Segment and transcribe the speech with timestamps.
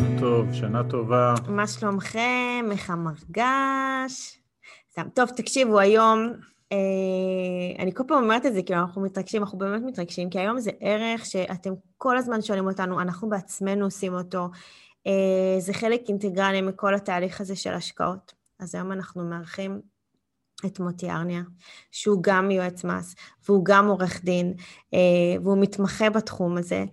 [0.00, 1.34] יום טוב, שנה טובה.
[1.48, 2.68] מה שלומכם?
[2.70, 4.38] איך המרגש?
[5.14, 6.32] טוב, תקשיבו, היום,
[6.72, 6.78] אה,
[7.78, 10.70] אני כל פעם אומרת את זה, כאילו, אנחנו מתרגשים, אנחנו באמת מתרגשים, כי היום זה
[10.80, 14.48] ערך שאתם כל הזמן שואלים אותנו, אנחנו בעצמנו עושים אותו.
[15.06, 18.34] אה, זה חלק אינטגרלי מכל התהליך הזה של השקעות.
[18.58, 19.80] אז היום אנחנו מארחים
[20.66, 21.42] את מוטי ארניה,
[21.90, 23.14] שהוא גם יועץ מס,
[23.48, 24.54] והוא גם עורך דין,
[24.94, 26.84] אה, והוא מתמחה בתחום הזה.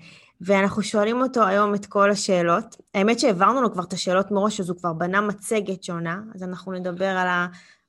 [0.42, 2.76] ואנחנו שואלים אותו היום את כל השאלות.
[2.94, 6.72] האמת שהעברנו לו כבר את השאלות מראש, אז הוא כבר בנה מצגת שונה, אז אנחנו
[6.72, 7.28] נדבר על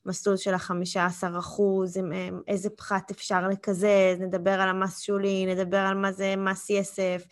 [0.07, 2.01] המסלול של החמישה עשר אחוז,
[2.49, 7.23] איזה פחת אפשר לקזז, נדבר על המס שולי, נדבר על מה זה מס יסף,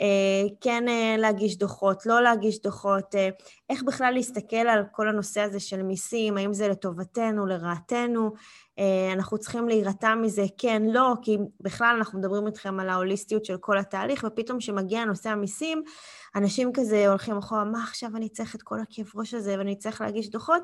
[0.00, 3.28] אה, כן אה, להגיש דוחות, לא להגיש דוחות, אה,
[3.70, 8.32] איך בכלל להסתכל על כל הנושא הזה של מיסים, האם זה לטובתנו, לרעתנו,
[9.12, 13.78] אנחנו צריכים להירתע מזה, כן, לא, כי בכלל אנחנו מדברים איתכם על ההוליסטיות של כל
[13.78, 15.82] התהליך, ופתאום כשמגיע נושא המיסים,
[16.36, 20.00] אנשים כזה הולכים אחורה, מה עכשיו אני צריך את כל הכאב ראש הזה ואני צריך
[20.00, 20.62] להגיש דוחות?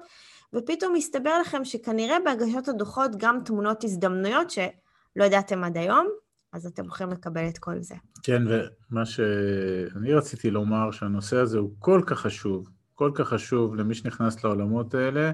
[0.55, 6.09] ופתאום מסתבר לכם שכנראה בהגשת הדוחות גם תמונות הזדמנויות שלא ידעתם עד היום,
[6.53, 7.95] אז אתם יכולים לקבל את כל זה.
[8.23, 13.95] כן, ומה שאני רציתי לומר, שהנושא הזה הוא כל כך חשוב, כל כך חשוב למי
[13.95, 15.31] שנכנס לעולמות האלה,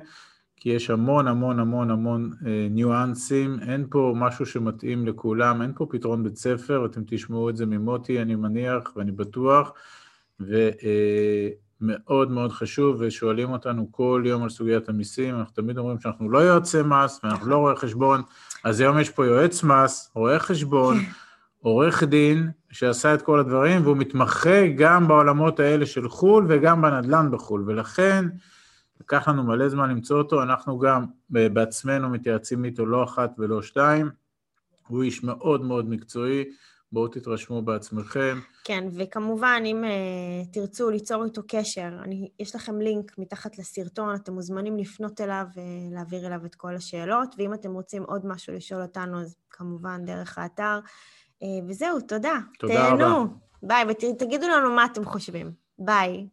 [0.57, 5.87] כי יש המון המון המון המון אה, ניואנסים, אין פה משהו שמתאים לכולם, אין פה
[5.91, 9.73] פתרון בית ספר, אתם תשמעו את זה ממוטי, אני מניח ואני בטוח,
[10.41, 16.31] ומאוד אה, מאוד חשוב, ושואלים אותנו כל יום על סוגיית המיסים, אנחנו תמיד אומרים שאנחנו
[16.31, 18.23] לא יועצי מס ואנחנו לא רואי חשבון,
[18.65, 20.97] אז היום יש פה יועץ מס, רואה חשבון,
[21.61, 27.31] עורך דין, שעשה את כל הדברים, והוא מתמחה גם בעולמות האלה של חו"ל וגם בנדל"ן
[27.31, 28.25] בחו"ל, ולכן
[29.01, 34.11] לקח לנו מלא זמן למצוא אותו, אנחנו גם בעצמנו מתייעצים איתו לא אחת ולא שתיים,
[34.89, 36.45] הוא איש מאוד מאוד מקצועי,
[36.93, 38.39] בואו תתרשמו בעצמכם.
[38.65, 44.33] כן, וכמובן, אם uh, תרצו ליצור איתו קשר, אני, יש לכם לינק מתחת לסרטון, אתם
[44.33, 49.21] מוזמנים לפנות אליו ולהעביר אליו את כל השאלות, ואם אתם רוצים עוד משהו לשאול אותנו,
[49.21, 50.79] אז כמובן דרך האתר.
[51.43, 52.39] Uh, וזהו, תודה.
[52.59, 53.21] תודה תהנו.
[53.21, 53.33] רבה.
[53.63, 55.53] ביי, ותגידו לנו מה אתם חושבים.
[55.79, 56.27] ביי.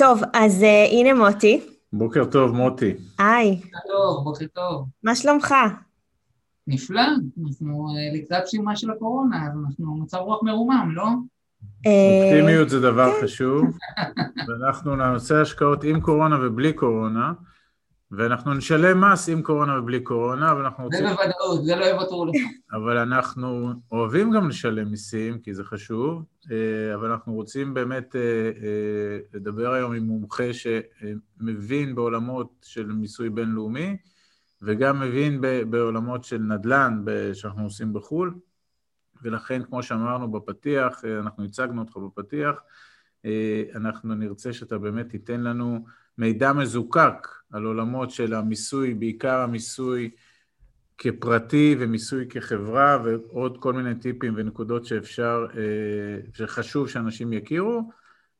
[0.00, 1.60] טוב, אז uh, הנה מוטי.
[1.92, 2.94] בוקר טוב, מוטי.
[3.18, 3.56] היי.
[3.56, 4.86] בוקר טוב, בוקר טוב.
[5.02, 5.54] מה שלומך?
[6.66, 7.02] נפלא,
[7.46, 11.06] אנחנו אה, לקראת סיומה של הקורונה, אז אנחנו מצב רוח מרומם, לא?
[11.86, 13.24] אה, אופטימיות זה דבר כן.
[13.24, 13.64] חשוב,
[14.48, 17.32] ואנחנו נעשה השקעות עם קורונה ובלי קורונה.
[18.12, 21.08] ואנחנו נשלם מס עם קורונה ובלי קורונה, אבל אנחנו רוצים...
[21.08, 22.36] זה בוודאות, זה לא יוותרו לך.
[22.72, 28.20] אבל אנחנו אוהבים גם לשלם מיסים, כי זה חשוב, אה, אבל אנחנו רוצים באמת אה,
[28.62, 33.96] אה, לדבר היום עם מומחה שמבין בעולמות של מיסוי בינלאומי,
[34.62, 35.40] וגם מבין
[35.70, 38.34] בעולמות של נדל"ן שאנחנו עושים בחו"ל,
[39.22, 42.56] ולכן, כמו שאמרנו בפתיח, אנחנו הצגנו אותך בפתיח,
[43.74, 45.84] אנחנו נרצה שאתה באמת תיתן לנו
[46.18, 50.10] מידע מזוקק על עולמות של המיסוי, בעיקר המיסוי
[50.98, 55.62] כפרטי ומיסוי כחברה ועוד כל מיני טיפים ונקודות שאפשר, אה,
[56.34, 57.82] שחשוב שאנשים יכירו.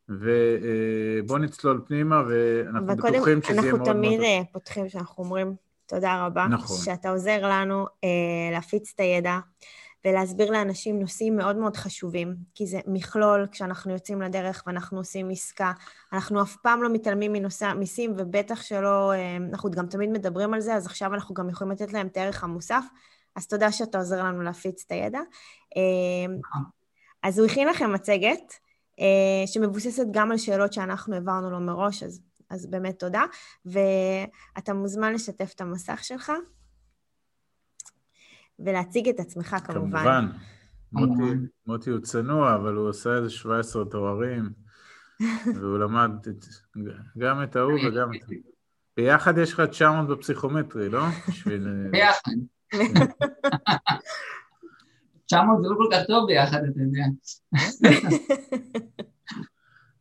[0.09, 3.89] ובואו נצלול פנימה, ואנחנו בטוחים שזה יהיה מאוד מאוד...
[3.89, 5.55] אנחנו תמיד אה, פותחים שאנחנו אומרים
[5.87, 6.47] תודה רבה.
[6.47, 6.77] נכון.
[6.85, 8.09] שאתה עוזר לנו אה,
[8.53, 9.39] להפיץ את הידע.
[10.05, 15.73] ולהסביר לאנשים נושאים מאוד מאוד חשובים, כי זה מכלול כשאנחנו יוצאים לדרך ואנחנו עושים עסקה.
[16.13, 20.61] אנחנו אף פעם לא מתעלמים מנושא המיסים, ובטח שלא, אה, אנחנו גם תמיד מדברים על
[20.61, 22.85] זה, אז עכשיו אנחנו גם יכולים לתת להם את הערך המוסף.
[23.37, 25.21] אז תודה שאתה עוזר לנו להפיץ את הידע.
[25.77, 26.35] אה,
[27.23, 28.55] אז הוא הכין לכם מצגת
[29.01, 33.23] אה, שמבוססת גם על שאלות שאנחנו העברנו לו מראש, אז, אז באמת תודה.
[33.65, 36.33] ואתה מוזמן לשתף את המסך שלך.
[38.65, 40.05] ולהציג את עצמך כמובן.
[40.05, 40.31] כמובן.
[40.93, 44.51] מוטי, מוטי הוא צנוע, אבל הוא עשה איזה 17 תוארים,
[45.57, 46.45] והוא למד את,
[47.19, 48.21] גם את ההוא וגם את...
[48.97, 51.03] ביחד יש לך 900 בפסיכומטרי, לא?
[51.29, 51.69] בשביל...
[51.93, 52.33] ביחד.
[55.27, 57.05] 900 זה לא כל כך טוב ביחד, אתה יודע.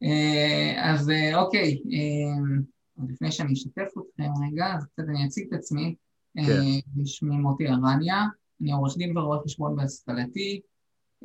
[0.03, 5.53] אה, אז אה, אוקיי, אה, לפני שאני אשתף אתכם רגע, אז קצת אני אציג את
[5.53, 5.95] עצמי.
[6.35, 7.05] כן.
[7.05, 8.25] שמי מוטי ארניה,
[8.61, 10.61] אני עורך דין ורואה חשבון בהשכלתי,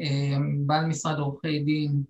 [0.01, 0.37] אה,
[0.67, 2.03] בעל משרד עורכי דין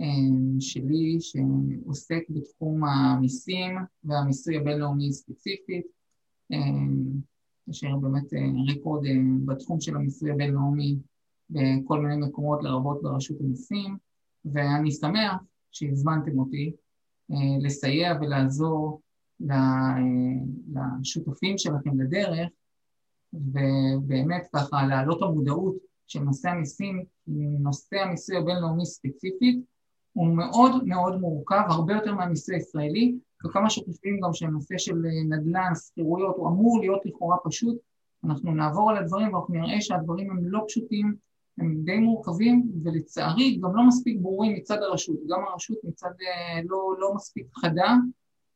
[0.00, 5.86] אה, שלי שעוסק בתחום המיסים והמיסוי הבינלאומי ספציפית,
[6.52, 6.58] אה,
[7.68, 8.24] יש באמת
[8.68, 9.02] רקורד
[9.44, 10.96] בתחום של המיסוי הבינלאומי
[11.50, 13.96] בכל מיני מקומות לרבות ברשות המיסים,
[14.44, 15.34] ואני שמח
[15.72, 16.72] שהזמנתם אותי
[17.60, 19.00] לסייע ולעזור
[21.00, 22.48] לשותפים שלכם לדרך
[23.32, 25.76] ובאמת ככה להעלות המודעות
[26.06, 27.04] של נושא המיסים,
[27.60, 29.60] נושא המיסוי הבינלאומי ספציפית,
[30.12, 33.14] הוא מאוד מאוד מורכב, הרבה יותר מהמיסוי הישראלי,
[33.46, 34.94] וכמה שחושבים גם שהנושא של
[35.28, 37.76] נדל"ן, שכירויות, הוא אמור להיות לכאורה פשוט,
[38.24, 41.14] אנחנו נעבור על הדברים ואנחנו נראה שהדברים הם לא פשוטים,
[41.58, 46.94] הם די מורכבים, ולצערי גם לא מספיק ברורים מצד הרשות, גם הרשות מצד אה, לא,
[46.98, 47.94] לא מספיק חדה,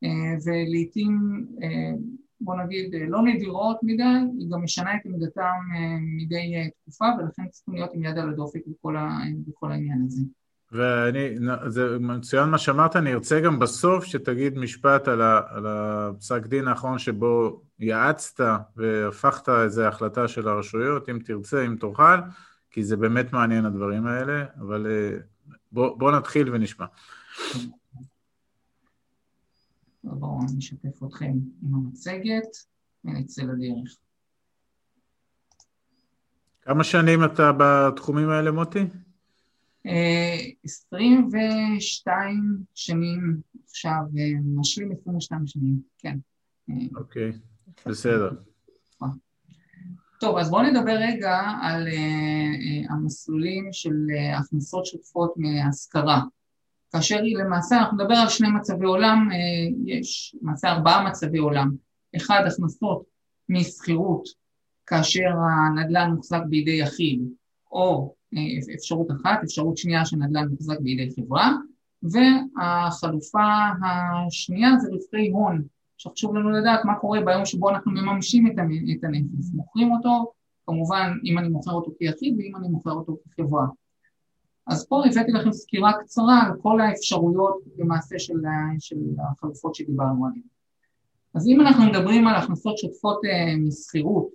[0.05, 1.93] אה, ולעיתים, אה,
[2.41, 4.03] בוא נגיד, לא נדירות מדי,
[4.39, 5.59] היא גם משנה את עמדתם
[6.19, 8.97] מדי תקופה, ולכן צריכים להיות עם יד על הדופק בכל,
[9.47, 10.23] בכל העניין הזה.
[10.73, 11.35] ואני,
[11.67, 16.69] זה מצוין מה שאמרת, אני ארצה גם בסוף שתגיד משפט על, ה, על הפסק דין
[16.69, 18.41] האחרון שבו יעצת
[18.77, 22.19] והפכת איזו החלטה של הרשויות, אם תרצה, אם תוכל,
[22.71, 25.19] כי זה באמת מעניין הדברים האלה, אבל אה,
[25.73, 26.87] בוא, בוא נתחיל ונשמע.
[30.05, 31.33] בואו נשתף אתכם
[31.63, 32.57] עם המצגת
[33.05, 33.97] ונצא לדרך.
[36.63, 38.85] כמה שנים אתה בתחומים האלה, מוטי?
[40.65, 44.01] 22 שנים עכשיו,
[44.45, 46.19] משלים 22 שנים, כן.
[46.97, 47.33] אוקיי,
[47.87, 48.31] בסדר.
[50.21, 51.89] טוב, אז בואו נדבר רגע על
[52.91, 53.95] המסלולים של
[54.39, 56.21] הכנסות שוטפות מהשכרה.
[56.93, 59.35] כאשר היא למעשה, אנחנו נדבר על שני מצבי עולם, uh,
[59.87, 61.71] יש למעשה ארבעה מצבי עולם.
[62.17, 63.03] אחד, הכנסות
[63.49, 64.29] משכירות,
[64.87, 67.23] כאשר הנדל"ן מוחזק בידי יחיד,
[67.73, 68.39] או uh,
[68.75, 71.53] אפשרות אחת, אפשרות שנייה שנדל"ן מוחזק בידי חברה,
[72.03, 73.45] והחלופה
[73.85, 75.63] השנייה זה רווחי הון,
[75.95, 80.33] עכשיו חשוב לנו לדעת מה קורה ביום שבו אנחנו מממשים את הנכס, מוכרים אותו,
[80.67, 83.67] כמובן אם אני מוכר אותו כיחיד ואם אני מוכר אותו כחברה.
[84.71, 88.35] אז פה הבאתי לכם סקירה קצרה על כל האפשרויות למעשה של,
[88.79, 88.97] של
[89.33, 90.43] החלופות שדיברנו עליהן.
[91.35, 94.29] אז אם אנחנו מדברים על הכנסות שוטפות אה, משכירות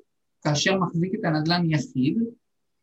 [0.44, 2.18] כאשר מחזיק את הנדל"ן יחיד,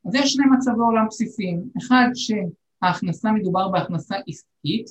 [0.07, 4.87] אז יש שני מצבי עולם בסיסיים, אחד שההכנסה מדובר בהכנסה עסקית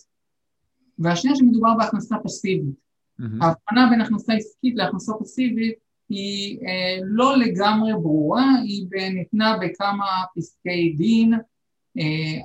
[0.99, 2.75] והשנייה שמדובר בהכנסה פסיבית.
[2.75, 3.23] Mm-hmm.
[3.41, 5.75] ההבחנה בין הכנסה עסקית להכנסה פסיבית
[6.09, 10.05] היא אה, לא לגמרי ברורה, היא ניתנה בכמה
[10.35, 11.33] פסקי דין,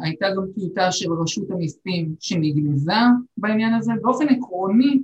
[0.00, 2.93] הייתה גם טיוטה של רשות המיסים שנגנזה
[3.37, 3.93] בעניין הזה.
[4.02, 5.00] באופן עקרוני,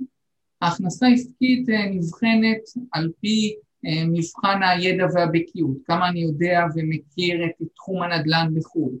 [0.63, 2.61] ההכנסה העסקית אה, נבחנת
[2.91, 3.55] על פי
[3.85, 8.91] אה, מבחן הידע והבקיאות, כמה אני יודע ומכיר את תחום הנדל"ן בחו"ל,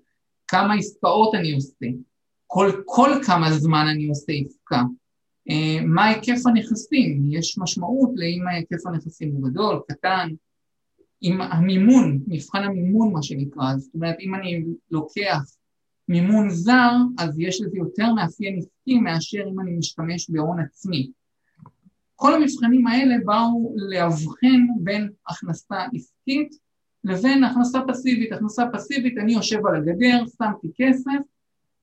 [0.47, 1.85] כמה עסקאות אני עושה,
[2.47, 4.81] כל, כל כמה זמן אני עושה עסקה.
[5.49, 10.29] אה, מה היקף הנכסים, יש משמעות לאם היקף הנכסים הוא גדול, קטן,
[11.25, 15.41] עם המימון, מבחן המימון מה שנקרא, זאת אומרת אם אני לוקח
[16.07, 21.11] מימון זר, אז יש לזה יותר מאפיין עסקי מאשר אם אני משתמש בהון עצמי.
[22.15, 26.55] כל המבחנים האלה באו לאבחן בין הכנסה עסקית
[27.03, 28.31] לבין הכנסה פסיבית.
[28.31, 31.19] הכנסה פסיבית, אני יושב על הגדר, שמתי כסף,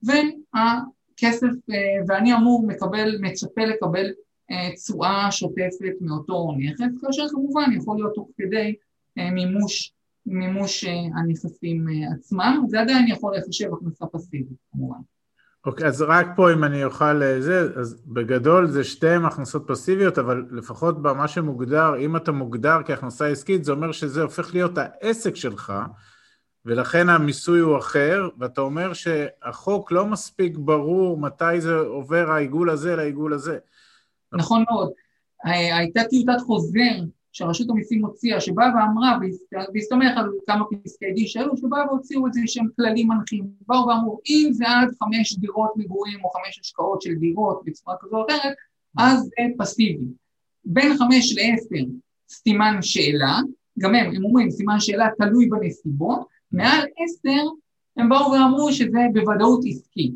[0.03, 0.79] וה...
[1.17, 4.11] כסף אה, ואני אמור מקבל, מצפה לקבל
[4.51, 8.75] אה, תשואה שוטפת מאותו נכס, כאשר כמובן יכול להיות תוך כדי
[9.17, 9.93] מימוש,
[10.25, 10.85] מימוש
[11.15, 11.85] הנכסים
[12.15, 14.99] עצמם, זה עדיין יכול לחשב הכנסה פסיבית כמובן.
[15.65, 20.19] אוקיי, okay, אז רק פה אם אני אוכל זה, אז בגדול זה שתיהן הכנסות פסיביות,
[20.19, 25.35] אבל לפחות במה שמוגדר, אם אתה מוגדר כהכנסה עסקית, זה אומר שזה הופך להיות העסק
[25.35, 25.73] שלך,
[26.65, 32.95] ולכן המיסוי הוא אחר, ואתה אומר שהחוק לא מספיק ברור מתי זה עובר העיגול הזה
[32.95, 33.57] לעיגול הזה.
[34.33, 34.91] נכון מאוד.
[35.43, 39.17] הייתה טיוטת חוזר שרשות המיסים הוציאה, שבאה ואמרה,
[39.73, 43.45] בהסתמך על כמה פסקי דין שהיו, שבאה והוציאו את זה שהם כללים מנחים.
[43.67, 48.17] באו ואמרו, אם זה עד חמש דירות מגורים או חמש השקעות של דירות בצורה כזו
[48.17, 48.53] או אחרת,
[48.97, 50.05] אז זה פסיבי.
[50.65, 51.85] בין חמש לעשר
[52.29, 53.39] סימן שאלה,
[53.79, 57.43] גם הם, הם אומרים סימן שאלה תלוי בנסיבות, מעל עשר
[57.97, 60.11] הם באו ואמרו שזה בוודאות עסקי.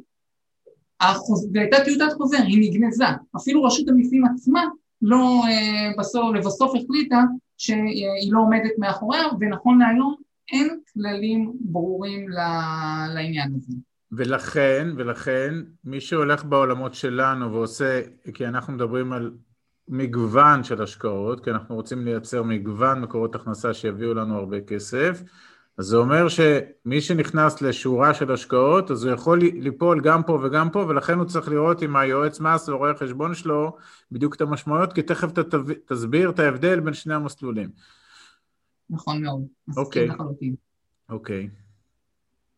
[1.02, 1.50] החוז...
[1.54, 3.06] והייתה טיוטת חוזר, היא נגנזה.
[3.36, 4.66] אפילו רשות המיסים עצמה
[5.08, 7.22] לא אה, בסוף, לבסוף החליטה
[7.58, 10.16] שהיא לא עומדת מאחוריה, ונכון להיום
[10.52, 12.30] אין כללים ברורים
[13.14, 13.74] לעניין הזה.
[14.12, 18.02] ולכן, ולכן, מי שהולך בעולמות שלנו ועושה,
[18.34, 19.32] כי אנחנו מדברים על
[19.88, 25.22] מגוון של השקעות, כי אנחנו רוצים לייצר מגוון מקורות הכנסה שיביאו לנו הרבה כסף,
[25.78, 30.70] אז זה אומר שמי שנכנס לשורה של השקעות, אז הוא יכול ליפול גם פה וגם
[30.70, 33.78] פה, ולכן הוא צריך לראות עם היועץ מס ורואה החשבון שלו
[34.12, 35.42] בדיוק את המשמעויות, כי תכף אתה
[35.86, 37.70] תסביר את ההבדל בין שני המסלולים.
[38.90, 39.42] נכון מאוד.
[39.78, 40.08] אוקיי.
[41.10, 41.50] אוקיי.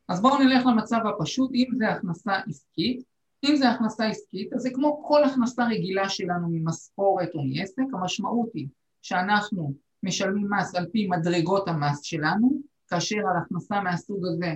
[0.07, 3.03] אז בואו נלך למצב הפשוט, אם זה הכנסה עסקית,
[3.43, 8.49] אם זה הכנסה עסקית, אז זה כמו כל הכנסה רגילה שלנו ממשכורת או מעסק, המשמעות
[8.53, 8.67] היא
[9.01, 14.53] שאנחנו משלמים מס על פי מדרגות המס שלנו, כאשר על הכנסה מהסוג הזה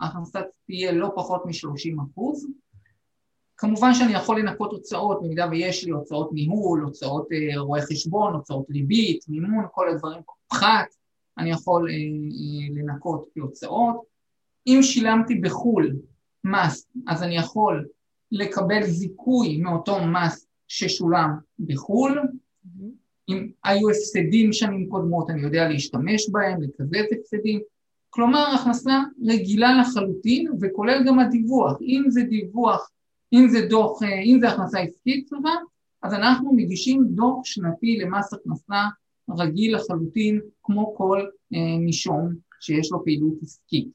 [0.00, 2.46] ההכנסה תהיה לא פחות מ-30 אחוז.
[3.56, 8.70] כמובן שאני יכול לנקות הוצאות, במידה ויש לי הוצאות ניהול, הוצאות אה, רואי חשבון, הוצאות
[8.70, 10.86] ריבית, מימון, כל הדברים, פחת,
[11.38, 13.96] אני יכול אה, אה, לנקות כהוצאות.
[14.66, 15.96] אם שילמתי בחו"ל
[16.44, 17.88] מס, אז אני יכול
[18.32, 22.18] לקבל זיכוי מאותו מס ששולם בחו"ל.
[22.18, 23.04] Mm-hmm.
[23.28, 27.60] אם היו הפסדים שנים קודמות, אני יודע להשתמש בהם, לקזז הפסדים.
[28.14, 31.78] כלומר, הכנסה רגילה לחלוטין, וכולל גם הדיווח.
[31.82, 32.90] אם זה דיווח,
[33.32, 35.54] אם זה דוח, אה, אם זה הכנסה עסקית, סליחה,
[36.02, 38.82] אז אנחנו מגישים דוח שנתי למס הכנסה
[39.38, 41.20] רגיל לחלוטין, כמו כל
[41.54, 43.88] אה, נישום שיש לו פעילות עסקית.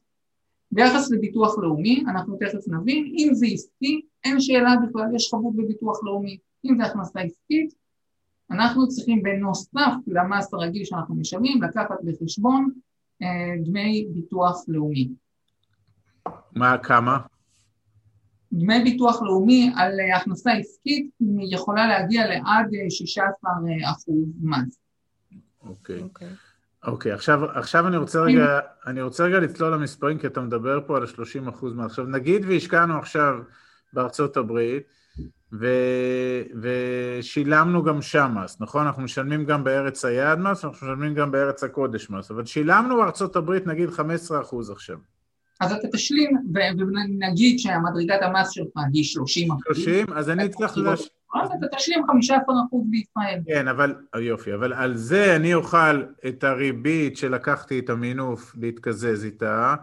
[0.72, 6.04] ביחס לביטוח לאומי, אנחנו תכף נבין, אם זה עסקי, אין שאלה בכלל, יש חבות בביטוח
[6.04, 6.38] לאומי.
[6.66, 7.74] אם זה הכנסה עסקית,
[8.52, 12.70] אנחנו צריכים בנוסף למס הרגיל שאנחנו משלמים, לקחת בחשבון
[13.64, 15.10] דמי ביטוח לאומי.
[16.56, 17.18] מה, כמה?
[18.54, 21.10] דמי ביטוח לאומי על הכנסה עסקית
[21.52, 23.32] יכולה להגיע לעד 16
[23.92, 24.80] אחוז מס.
[25.62, 26.00] אוקיי.
[26.00, 26.04] Okay.
[26.04, 26.28] אוקיי.
[26.28, 26.32] Okay.
[26.84, 30.98] אוקיי, עכשיו, עכשיו אני, רוצה רגע, אני רוצה רגע לצלול למספרים, כי אתה מדבר פה
[30.98, 31.86] על ה-30 אחוז מס.
[31.86, 33.34] עכשיו, נגיד והשקענו עכשיו
[33.94, 34.84] בארצות הברית,
[35.54, 35.68] ו,
[36.62, 38.86] ושילמנו גם שם מס, נכון?
[38.86, 43.36] אנחנו משלמים גם בארץ היעד מס, אנחנו משלמים גם בארץ הקודש מס, אבל שילמנו בארצות
[43.36, 44.98] הברית נגיד 15 אחוז עכשיו.
[45.60, 49.62] אז אתה תשלים, ונגיד שהמדרגת המס שלך היא 30 אחוז.
[49.66, 50.78] 30, אז אני אצטרך...
[50.78, 51.10] לש...
[51.44, 53.40] אז אתה תשלים 15 אחוז בישראל.
[53.48, 59.76] כן, אבל, יופי, אבל על זה אני אוכל את הריבית שלקחתי את המינוף להתקזז איתה,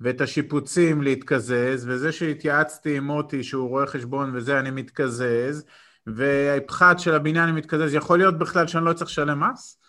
[0.00, 5.64] ואת השיפוצים להתקזז, וזה שהתייעצתי עם מוטי שהוא רואה חשבון וזה אני מתקזז,
[6.06, 9.80] והפחת של הבניין אני מתקזז, יכול להיות בכלל שאני לא צריך לשלם מס?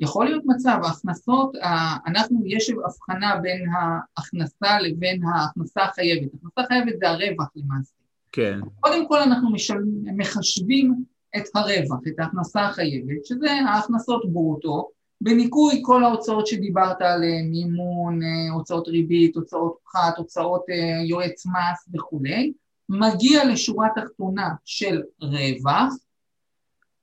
[0.00, 1.52] יכול להיות מצב, ההכנסות,
[2.06, 6.28] אנחנו, יש הבחנה בין ההכנסה לבין ההכנסה החייבת.
[6.34, 7.92] הכנסה חייבת זה הרווח למעשה.
[8.32, 8.60] כן.
[8.80, 10.94] קודם כל אנחנו משלמים, מחשבים
[11.36, 14.88] את הרווח, את ההכנסה החייבת, שזה ההכנסות ברוטו,
[15.20, 21.88] בניכוי כל ההוצאות שדיברת עליהן, מימון, אה, הוצאות ריבית, הוצאות פחת, הוצאות אה, יועץ מס
[21.94, 22.52] וכולי,
[22.88, 25.94] מגיע לשורה תחתונה של רווח,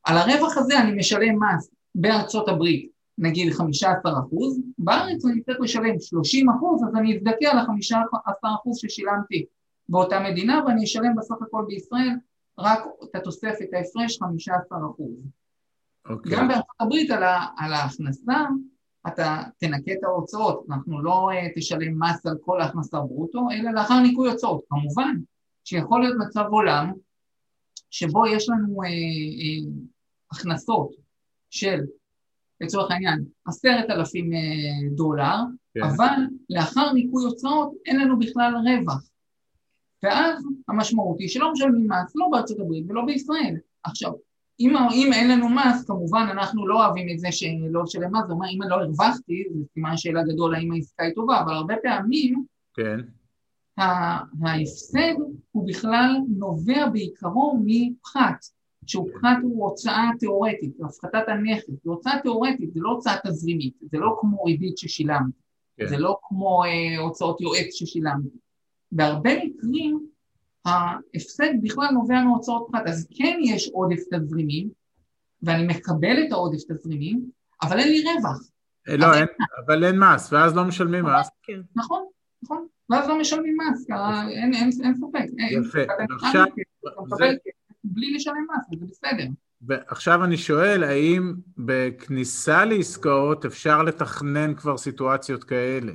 [0.03, 5.99] על הרווח הזה אני משלם מס בארצות הברית, נגיד 15 אחוז, בארץ אני צריך לשלם
[5.99, 9.45] 30 אחוז, אז אני אזדכה על ה-15 אחוז ששילמתי
[9.89, 12.15] באותה מדינה, ואני אשלם בסך הכל בישראל
[12.59, 15.34] רק את התוספת, ההפרש 15 אחוז.
[16.05, 16.09] Okay.
[16.09, 16.31] אוקיי.
[16.31, 18.45] גם בארצות הברית על, ה, על ההכנסה
[19.07, 23.99] אתה תנקה את ההוצאות, אנחנו לא uh, תשלם מס על כל ההכנסה ברוטו, אלא לאחר
[23.99, 24.63] ניקוי הוצאות.
[24.69, 25.15] כמובן
[25.63, 26.91] שיכול להיות מצב עולם
[27.89, 29.71] שבו יש לנו uh, uh,
[30.31, 30.91] הכנסות
[31.49, 31.79] של,
[32.61, 34.29] לצורך העניין, עשרת אלפים
[34.95, 35.35] דולר,
[35.73, 35.83] כן.
[35.83, 36.15] אבל
[36.49, 39.09] לאחר ניקוי הוצאות אין לנו בכלל רווח.
[40.03, 43.55] ואז המשמעות היא שלא משלמים מס, לא בארצות הברית ולא בישראל.
[43.83, 44.11] עכשיו,
[44.59, 48.31] אם, אם אין לנו מס, כמובן אנחנו לא אוהבים את זה שלא לשלם מס, זאת
[48.31, 51.75] אומרת, אם אני לא הרווחתי, זה סימן שאלה גדול האם העסקה היא טובה, אבל הרבה
[51.83, 52.43] פעמים,
[52.73, 52.99] כן.
[54.41, 55.15] ההפסד
[55.51, 58.45] הוא בכלל נובע בעיקרו מפחת,
[58.85, 63.97] שהוא פחת הוא הוצאה תיאורטית, הפחתת הנכס, זו הוצאה תיאורטית, זה לא הוצאה תזרימית, זה
[63.97, 65.39] לא כמו ריבית ששילמתי,
[65.77, 65.87] כן.
[65.87, 68.37] זה לא כמו אה, הוצאות יועץ ששילמתי.
[68.91, 70.07] בהרבה מקרים
[70.65, 74.69] ההפסד בכלל נובע מהוצאות פחת, אז כן יש עודף תזרימים,
[75.43, 77.25] ואני מקבל את העודף תזרימים,
[77.61, 78.39] אבל אין לי רווח.
[78.89, 79.25] אה, לא, אין,
[79.65, 81.29] אבל אין מס, ואז לא משלמים מס.
[81.43, 81.61] כן.
[81.75, 82.05] נכון,
[82.43, 83.85] נכון, ואז לא משלמים מס,
[84.83, 85.25] אין ספק.
[85.51, 85.79] יפה,
[86.15, 86.45] עכשיו...
[87.83, 89.25] בלי לשלם מס, זה בסדר.
[89.61, 95.93] ועכשיו אני שואל, האם בכניסה לעסקאות אפשר לתכנן כבר סיטואציות כאלה?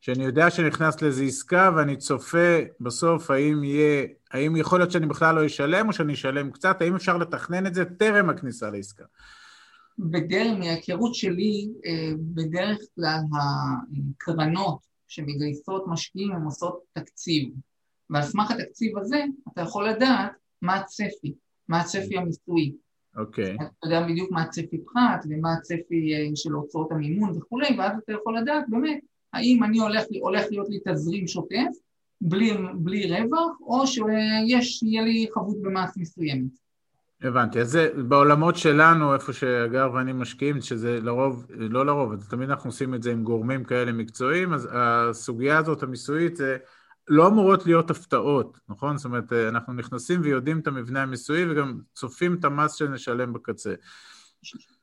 [0.00, 5.34] שאני יודע שנכנס לאיזו עסקה ואני צופה בסוף האם יהיה, האם יכול להיות שאני בכלל
[5.34, 9.04] לא אשלם או שאני אשלם קצת, האם אפשר לתכנן את זה טרם הכניסה לעסקה?
[9.98, 14.78] בדרך, מההיכרות שלי, אה, בדרך כלל הקרנות
[15.08, 17.50] שמגייסות משקיעים הן עושות תקציב,
[18.10, 21.34] ועל סמך התקציב הזה אתה יכול לדעת מה הצפי,
[21.68, 22.74] מה הצפי המיסוי.
[23.16, 23.56] אוקיי.
[23.56, 23.64] Okay.
[23.64, 28.12] אתה יודע בדיוק מה הצפי פחת ומה הצפי אה, של הוצאות המימון וכולי, ואז אתה
[28.12, 29.00] יכול לדעת באמת
[29.32, 31.70] האם אני הולך, הולך להיות לי תזרים שוטף
[32.20, 36.50] בלי, בלי רווח, או שיש, יהיה לי חבות במס מסוימת.
[37.22, 42.50] הבנתי, אז זה בעולמות שלנו, איפה שהגר ואני משקיעים, שזה לרוב, לא לרוב, אז תמיד
[42.50, 46.56] אנחנו עושים את זה עם גורמים כאלה מקצועיים, אז הסוגיה הזאת המיסויית זה
[47.08, 48.96] לא אמורות להיות הפתעות, נכון?
[48.96, 53.74] זאת אומרת, אנחנו נכנסים ויודעים את המבנה המיסויי וגם צופים את המס שנשלם בקצה.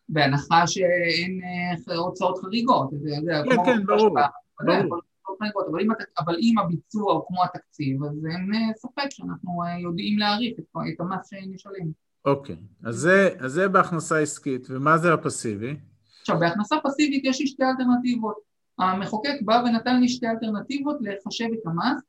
[0.10, 2.90] בהנחה שאין אה, הוצאות חריגות.
[3.50, 4.18] כן, כן, ברור.
[4.60, 5.00] ברור.
[5.72, 10.20] אבל אם, אבל אם הביצוע הוא כמו התקציב, אז אין אה, ספק שאנחנו אה, יודעים
[10.20, 11.92] להעריך את, את המס שנשלם.
[12.26, 15.76] אוקיי, אז זה, אז זה בהכנסה עסקית, ומה זה הפסיבי?
[16.22, 18.36] עכשיו, בהכנסה פסיבית יש לי שתי אלטרנטיבות.
[18.80, 22.02] המחוקק בא ונתן לי שתי אלטרנטיבות לחשב את המס,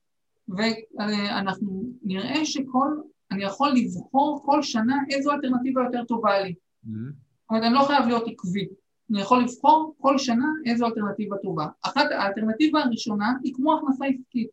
[0.49, 2.89] ואנחנו נראה שכל,
[3.31, 6.55] אני יכול לבחור כל שנה איזו אלטרנטיבה יותר טובה לי.
[6.87, 7.28] Mm-hmm.
[7.51, 8.69] אומרת, אני לא חייב להיות עקבי.
[9.11, 11.67] אני יכול לבחור כל שנה איזו אלטרנטיבה טובה.
[11.83, 14.49] אחת, האלטרנטיבה הראשונה היא כמו הכנסה עסקית.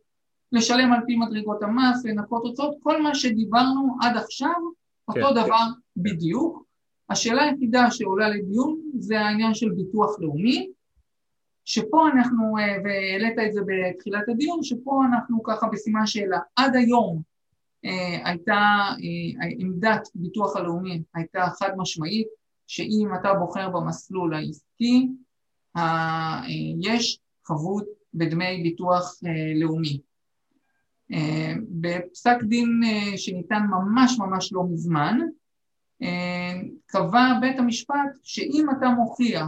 [0.52, 4.54] לשלם על פי מדרגות המס, לנקות הוצאות, כל מה שדיברנו עד עכשיו,
[5.14, 5.44] כן, אותו כן.
[5.44, 5.64] דבר
[5.98, 6.66] בדיוק.
[7.10, 10.70] השאלה היחידה שעולה לדיון זה העניין של ביטוח לאומי,
[11.66, 16.40] שפה אנחנו, אה, והעלית את זה בתחילת הדיון, שפה אנחנו ככה בסימן שאלה.
[16.56, 17.22] עד היום
[17.86, 22.28] אה, הייתה, אה, עמדת ביטוח הלאומי הייתה חד משמעית,
[22.68, 25.08] שאם אתה בוחר במסלול העסקי,
[26.82, 29.14] יש חבות בדמי ביטוח
[29.56, 30.02] לאומי.
[31.70, 32.82] בפסק דין
[33.18, 35.20] שניתן ממש ממש לא מזמן,
[36.86, 39.48] קבע בית המשפט שאם אתה מוכיח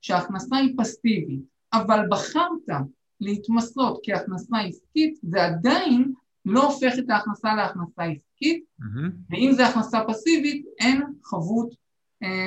[0.00, 1.40] שההכנסה היא פסיבית,
[1.72, 2.84] אבל בחרת
[3.20, 6.12] להתמסות כהכנסה עסקית, זה עדיין
[6.44, 9.10] לא הופך את ההכנסה להכנסה עסקית, mm-hmm.
[9.30, 11.76] ואם זה הכנסה פסיבית, אין חבות אה,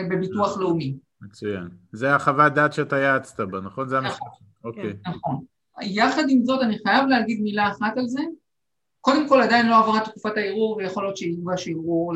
[0.10, 0.98] בביטוח לאומי.
[1.22, 1.68] מצוין.
[1.92, 3.90] זה החוות דעת שאתה יעצת בה, נכון?
[3.90, 4.20] זה המשפט.
[4.22, 4.48] נכון.
[4.64, 4.94] אוקיי.
[5.04, 5.44] כן, נכון.
[5.82, 8.22] יחד עם זאת, אני חייב להגיד מילה אחת על זה.
[9.02, 12.14] קודם כל, עדיין לא עברה תקופת הערעור, ויכול להיות שיוגש ערעור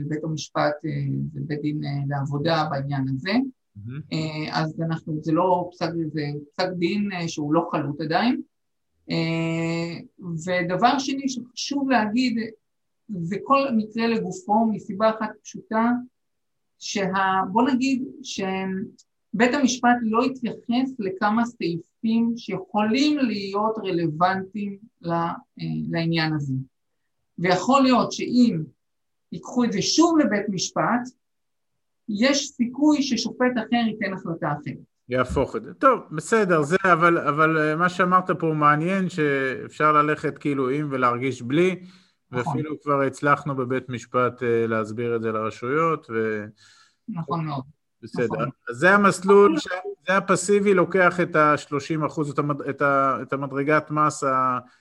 [0.00, 0.90] לבית המשפט, אה,
[1.34, 3.32] לבית דין אה, לעבודה בעניין הזה.
[4.52, 6.22] אז אנחנו, זה לא פסק, זה
[6.56, 8.40] פסק דין אה, שהוא לא חלוט עדיין.
[9.10, 9.98] אה,
[10.46, 12.38] ודבר שני שחשוב להגיד,
[13.20, 15.90] זה כל מקרה לגופו מסיבה אחת פשוטה,
[16.78, 17.40] שה...
[17.52, 24.78] בוא נגיד שבית המשפט לא התייחס לכמה סעיפים שיכולים להיות רלוונטיים
[25.90, 26.54] לעניין הזה.
[27.38, 28.62] ויכול להיות שאם
[29.32, 31.08] ייקחו את זה שוב לבית משפט,
[32.08, 34.88] יש סיכוי ששופט אחר ייתן החלטה אחרת.
[35.08, 35.74] יהפוך את זה.
[35.74, 41.42] טוב, בסדר, זה, אבל, אבל אה, מה שאמרת פה מעניין, שאפשר ללכת כאילו עם ולהרגיש
[41.42, 41.76] בלי,
[42.30, 42.56] נכון.
[42.56, 46.44] ואפילו כבר הצלחנו בבית משפט אה, להסביר את זה לרשויות, ו...
[47.08, 47.62] נכון מאוד.
[48.02, 48.24] בסדר.
[48.24, 48.48] נכון.
[48.70, 49.68] אז זה המסלול, ש...
[50.08, 52.60] זה הפסיבי לוקח את ה-30 אחוז, את, המד...
[52.60, 53.18] את, ה...
[53.22, 54.24] את המדרגת מס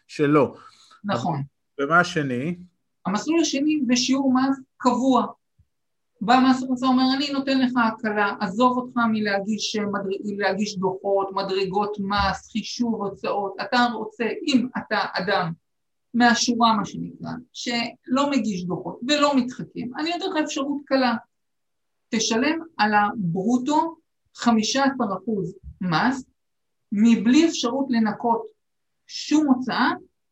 [0.08, 0.56] שלו.
[1.04, 1.44] נכון.
[1.82, 2.56] ומה השני?
[3.06, 5.26] המסלול השני זה שיעור מס קבוע.
[6.22, 9.76] בא מס הכנסה אומר, אני נותן לך הקלה, עזוב אותך מלהגיש
[10.26, 15.52] מלהגיש דוחות, מדרגות מס, חישוב הוצאות, אתה רוצה, אם אתה אדם
[16.14, 21.16] מהשורה מה שנקרא, שלא מגיש דוחות ולא מתחכם, אני נותן לך אפשרות קלה,
[22.10, 23.96] תשלם על הברוטו
[24.38, 24.48] 15%
[25.82, 26.26] מס,
[26.92, 28.42] מבלי אפשרות לנקות
[29.08, 29.90] שום הוצאה,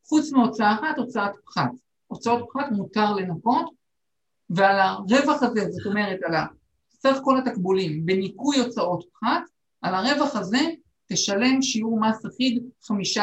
[0.07, 1.71] חוץ מהוצאה אחת, הוצאת פחת.
[2.07, 3.65] הוצאות פחת מותר לנקות,
[4.49, 6.33] ועל הרווח הזה, זאת אומרת על
[6.89, 9.41] סך כל התקבולים בניכוי הוצאות פחת,
[9.81, 10.59] על הרווח הזה
[11.07, 13.19] תשלם שיעור מס אחיד 15%,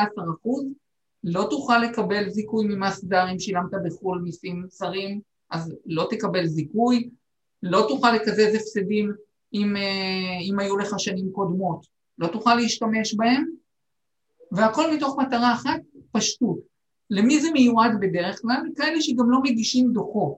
[1.25, 7.11] לא תוכל לקבל זיכוי ממס דר אם שילמת בחו"ל מיסים צרים, אז לא תקבל זיכוי,
[7.62, 9.12] לא תוכל לקזז הפסדים
[9.55, 11.87] אם, אה, אם היו לך שנים קודמות,
[12.18, 13.44] לא תוכל להשתמש בהם,
[14.53, 15.81] והכל מתוך מטרה אחת,
[16.12, 16.59] פשטות.
[17.11, 18.62] למי זה מיועד בדרך כלל?
[18.77, 20.35] כאלה שגם לא מגישים דוחות.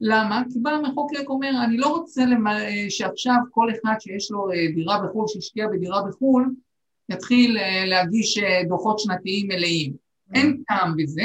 [0.00, 0.42] למה?
[0.52, 2.56] כי בא המחוקק אומר, אני לא רוצה למה,
[2.88, 6.54] שעכשיו כל אחד שיש לו אה, דירה בחו"ל, שהשקיע בדירה בחו"ל,
[7.08, 9.92] יתחיל אה, להגיש אה, דוחות שנתיים מלאים.
[10.34, 11.22] אין טעם בזה,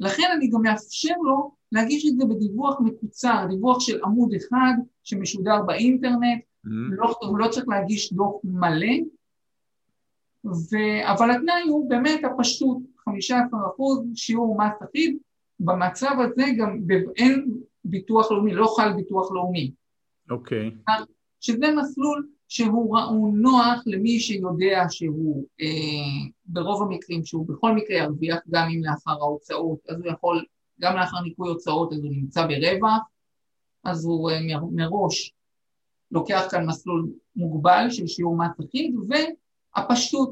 [0.00, 5.62] לכן אני גם מאפשר לו להגיש את זה בדיווח מקוצר, דיווח של עמוד אחד שמשודר
[5.62, 6.70] באינטרנט, mm-hmm.
[6.90, 8.96] לא, לא צריך להגיש דוח מלא,
[10.44, 10.76] ו...
[11.12, 13.12] אבל התנאי הוא באמת הפשוט, 15%
[14.14, 15.16] שיעור מס אחיד,
[15.60, 16.78] במצב הזה גם
[17.16, 17.50] אין
[17.84, 19.72] ביטוח לאומי, לא חל ביטוח לאומי.
[20.30, 20.70] אוקיי.
[20.90, 20.92] Okay.
[21.40, 28.68] שזה מסלול שהוא נוח למי שיודע שהוא אה, ברוב המקרים שהוא בכל מקרה ירוויח גם
[28.68, 30.44] אם לאחר ההוצאות, אז הוא יכול,
[30.80, 33.00] גם לאחר ניקוי הוצאות אז הוא נמצא ברווח,
[33.84, 34.38] אז הוא אה,
[34.72, 35.34] מראש
[36.10, 40.30] לוקח כאן מסלול מוגבל של שיעור מס אחיד, והפשטות,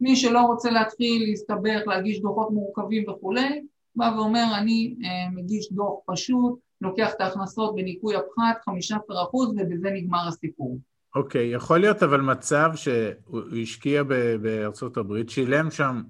[0.00, 3.62] מי שלא רוצה להתחיל להסתבך, להגיש דוחות מורכבים וכולי,
[3.96, 9.02] בא ואומר אני אה, מגיש דוח פשוט, לוקח את ההכנסות בניכוי הפחת, 15%
[9.34, 10.78] ובזה נגמר הסיפור.
[11.14, 14.02] אוקיי, okay, יכול להיות אבל מצב שהוא השקיע
[14.42, 16.02] בארצות הברית, שילם שם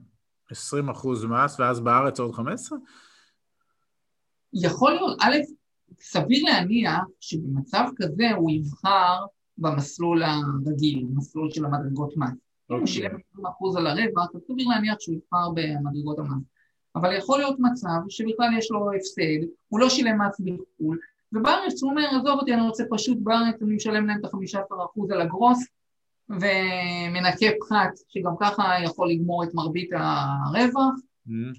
[0.52, 0.54] 20%
[1.28, 2.78] מס ואז בארץ עוד 15?
[4.54, 5.36] יכול להיות, א',
[6.00, 9.24] סביר להניח שבמצב כזה הוא יבחר
[9.58, 12.30] במסלול הרגיל, במסלול של המדרגות מס.
[12.70, 16.42] אם הוא שילם 20% על הרווח, אז סביר להניח שהוא יבחר במדרגות המס.
[16.96, 20.98] אבל יכול להיות מצב שבכלל יש לו הפסד, הוא לא שילם מס בחו"ל,
[21.32, 25.20] ובארץ הוא אומר, עזוב אותי, אני רוצה פשוט בארץ, אני משלם להם את ה-15% על
[25.20, 25.66] הגרוס,
[26.28, 30.94] ומנקה פחת, שגם ככה יכול לגמור את מרבית הרווח.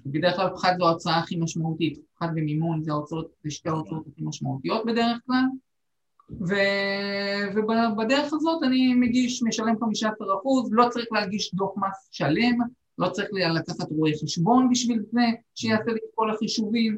[0.06, 4.22] בדרך כלל פחת זו ההוצאה הכי משמעותית, פחת במימון זה, ההוצאות, זה שתי ההוצאות הכי
[4.24, 5.44] משמעותיות בדרך כלל,
[6.30, 6.54] ו...
[7.54, 9.78] ובדרך הזאת אני מגיש, משלם 15%,
[10.70, 12.58] לא צריך להגיש דוח מס שלם,
[12.98, 15.20] לא צריך לקחת רואה חשבון בשביל זה,
[15.54, 16.96] שיעשה לי את כל החישובים,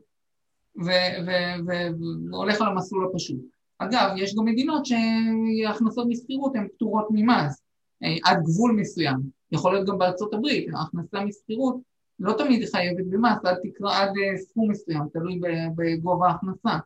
[2.31, 3.40] והולך על המסלול הפשוט.
[3.79, 7.62] אגב, יש גם מדינות שהכנסות משכירות הן פטורות ממס,
[8.02, 9.16] אה, עד גבול מסוים.
[9.52, 11.76] יכול להיות גם בארצות הברית, ההכנסה משכירות
[12.20, 15.40] לא תמיד חייבת במס, עד, תקרא, עד אה, סכום מסוים, תלוי
[15.76, 16.79] בגובה ההכנסה.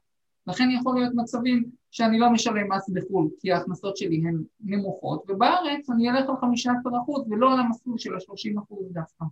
[0.47, 5.91] לכן יכול להיות מצבים שאני לא משלם מס בחו"ל כי ההכנסות שלי הן נמוכות, ובארץ
[5.91, 6.35] אני אלך על
[6.67, 9.25] 15% ולא על המסלול של ה-30% דווקא.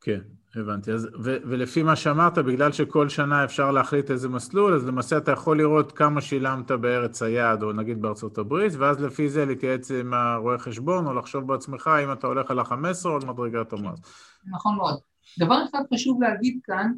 [0.00, 0.20] כן,
[0.54, 0.92] הבנתי.
[0.92, 5.32] אז, ו- ולפי מה שאמרת, בגלל שכל שנה אפשר להחליט איזה מסלול, אז למעשה אתה
[5.32, 10.14] יכול לראות כמה שילמת בארץ היעד, או נגיד בארצות הברית, ואז לפי זה להתייעץ עם
[10.14, 14.00] הרואה חשבון, או לחשוב בעצמך אם אתה הולך על ה-15 או על מדרגת המס.
[14.46, 14.98] נכון מאוד.
[15.38, 16.92] דבר אחד חשוב להגיד כאן,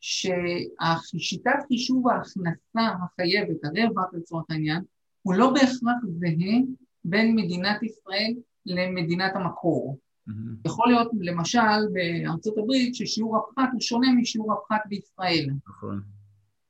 [0.00, 4.82] ששיטת חישוב ההכנסה החייבת, הרווח לצורך העניין,
[5.22, 6.60] הוא לא בהכרח זהה
[7.04, 8.34] בין מדינת ישראל
[8.66, 9.98] למדינת המקור.
[10.28, 10.68] Mm-hmm.
[10.68, 11.58] יכול להיות למשל
[11.92, 15.50] בארצות הברית ששיעור הפחת הוא שונה משיעור הפחת בישראל.
[15.68, 16.00] נכון.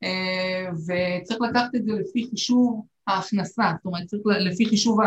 [0.02, 4.98] אה, וצריך לקחת את זה לפי חישוב ההכנסה, זאת אומרת צריך לפי חישוב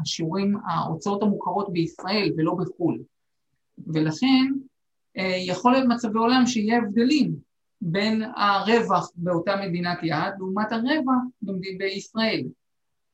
[0.00, 2.98] השיעורים, ההוצאות המוכרות בישראל ולא בחו"ל.
[3.86, 4.52] ולכן
[5.18, 7.34] אה, יכול להיות מצבי עולם שיהיה הבדלים
[7.80, 11.22] בין הרווח באותה מדינת יעד לעומת הרווח
[11.78, 12.42] בישראל.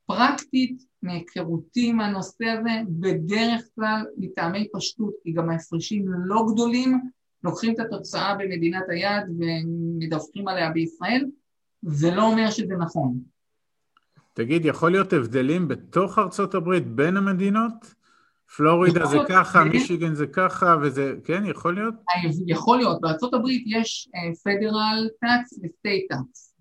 [0.06, 7.00] פרקטית, מהיכרותי עם הנושא הזה, בדרך כלל מטעמי פשטות, כי גם ההפרשים לא גדולים,
[7.44, 11.24] לוקחים את התוצאה במדינת היעד ומדווחים עליה בישראל,
[11.82, 13.18] זה לא אומר שזה נכון.
[14.34, 17.94] תגיד, יכול להיות הבדלים בתוך ארצות הברית בין המדינות?
[18.56, 21.94] פלורידה זה ככה, מישיגן זה ככה, וזה, כן, יכול להיות?
[22.46, 24.08] יכול להיות, בארה"ב יש
[24.44, 26.54] federal tax ו state tax.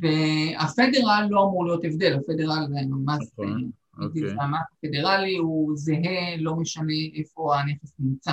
[0.00, 4.22] וה federal לא אמור להיות הבדל, ה federal זה ממש, נכון, אוקיי.
[4.22, 8.32] המס הפדרלי הוא זהה, לא משנה איפה הנכס נמצא.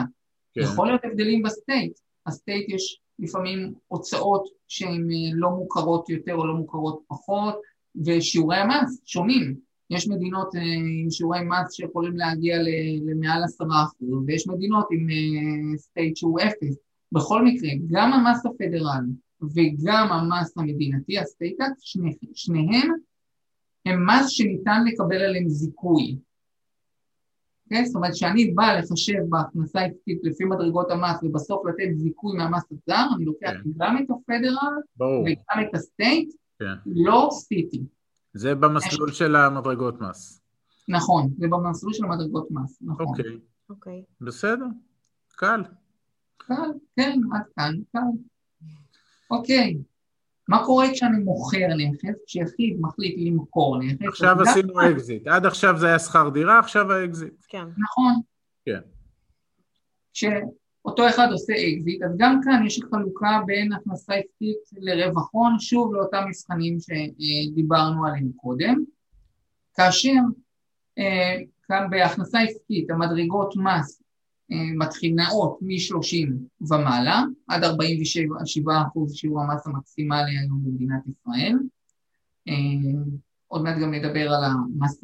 [0.53, 0.61] כן.
[0.61, 6.35] יכול להיות הבדלים ב state, ה state יש לפעמים הוצאות שהן אה, לא מוכרות יותר
[6.35, 7.55] או לא מוכרות פחות,
[8.05, 9.55] ושיעורי המס שונים.
[9.89, 10.61] יש מדינות אה,
[11.01, 12.57] עם שיעורי מס שיכולים להגיע
[13.05, 15.07] למעל עשרה אחוז, ויש מדינות עם
[15.77, 16.77] state אה, שהוא אפס.
[17.11, 22.91] בכל מקרה, גם המס הפדרלי וגם המס המדינתי, ה state tax, שני, שניהם
[23.85, 26.17] הם מס שניתן לקבל עליהם זיכוי.
[26.17, 26.33] Okay?
[27.65, 27.85] אוקיי?
[27.85, 33.05] זאת אומרת, כשאני בא לחשב בהכנסה עסקית לפי מדרגות המס ובסוף לתת זיכוי מהמס הזר,
[33.15, 33.69] אני לוקח כן.
[33.77, 36.65] גם את ה federal וגם את ה state, כן.
[36.85, 37.81] לא city.
[38.33, 39.17] זה במסלול יש...
[39.17, 40.41] של המדרגות מס.
[40.87, 43.05] נכון, זה במסלול של המדרגות מס, נכון.
[43.05, 43.25] אוקיי.
[43.25, 43.37] Okay.
[43.69, 44.03] אוקיי.
[44.07, 44.25] Okay.
[44.25, 44.65] בסדר,
[45.35, 45.63] קל.
[46.37, 47.99] קל, כן, עד כאן, קל.
[49.31, 49.77] אוקיי,
[50.47, 54.07] מה קורה כשאני מוכר נכס, כשיחיד מחליט למכור נכס?
[54.07, 57.45] עכשיו עשינו אקזיט, עד עכשיו זה היה שכר דירה, עכשיו האקזיט.
[57.47, 57.65] כן.
[57.77, 58.21] נכון.
[58.65, 58.81] כן.
[60.83, 65.93] כשאותו אחד עושה אקזיט, אז גם כאן יש חלוקה בין הכנסה עסקית לרווח הון, שוב
[65.93, 68.83] לאותם מבחנים שדיברנו עליהם קודם,
[69.73, 70.19] כאשר
[70.97, 74.03] אה, כאן בהכנסה עסקית המדרגות מס
[74.77, 76.31] מתחילות מ-30
[76.71, 81.57] ומעלה, עד 47 אחוז שיעור המס המקסימלי היום במדינת ישראל.
[82.47, 82.53] אה,
[83.47, 84.99] עוד מעט גם נדבר על המס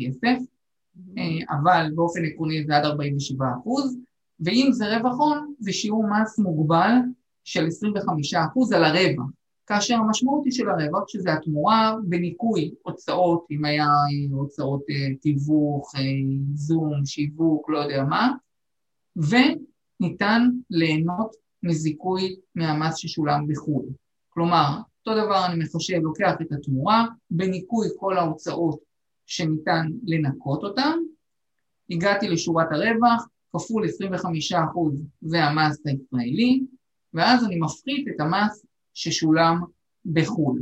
[1.18, 3.98] אה, אבל באופן עקרוני זה עד 47 אחוז,
[4.40, 6.92] ואם זה רווח הון, זה שיעור מס מוגבל
[7.44, 9.28] של 25 אחוז על הרווח,
[9.68, 13.88] כאשר המשמעות היא של הרווח, שזה התמורה בניכוי הוצאות, אם היה
[14.32, 15.92] הוצאות אה, תיווך,
[16.54, 18.32] זום, שיווק, לא יודע מה,
[19.16, 23.86] וניתן ליהנות מזיכוי מהמס ששולם בחו"ל.
[24.30, 28.80] כלומר, אותו דבר אני מחשב, לוקח את התמורה, בניכוי כל ההוצאות
[29.26, 30.98] שניתן לנכות אותן,
[31.90, 33.88] הגעתי לשורת הרווח, כפול 25%
[35.22, 36.64] זה המס הישראלי,
[37.14, 39.62] ואז אני מפחית את המס ששולם
[40.06, 40.62] בחו"ל.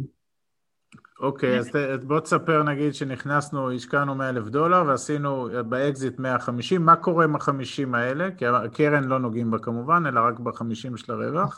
[1.20, 1.70] אוקיי, אז
[2.06, 7.98] בוא תספר נגיד שנכנסנו, השקענו 100 אלף דולר ועשינו באקזיט 150, מה קורה עם ה-50
[7.98, 8.32] האלה?
[8.32, 11.58] כי הקרן לא נוגעים בה כמובן, אלא רק ב-50 של הרווח.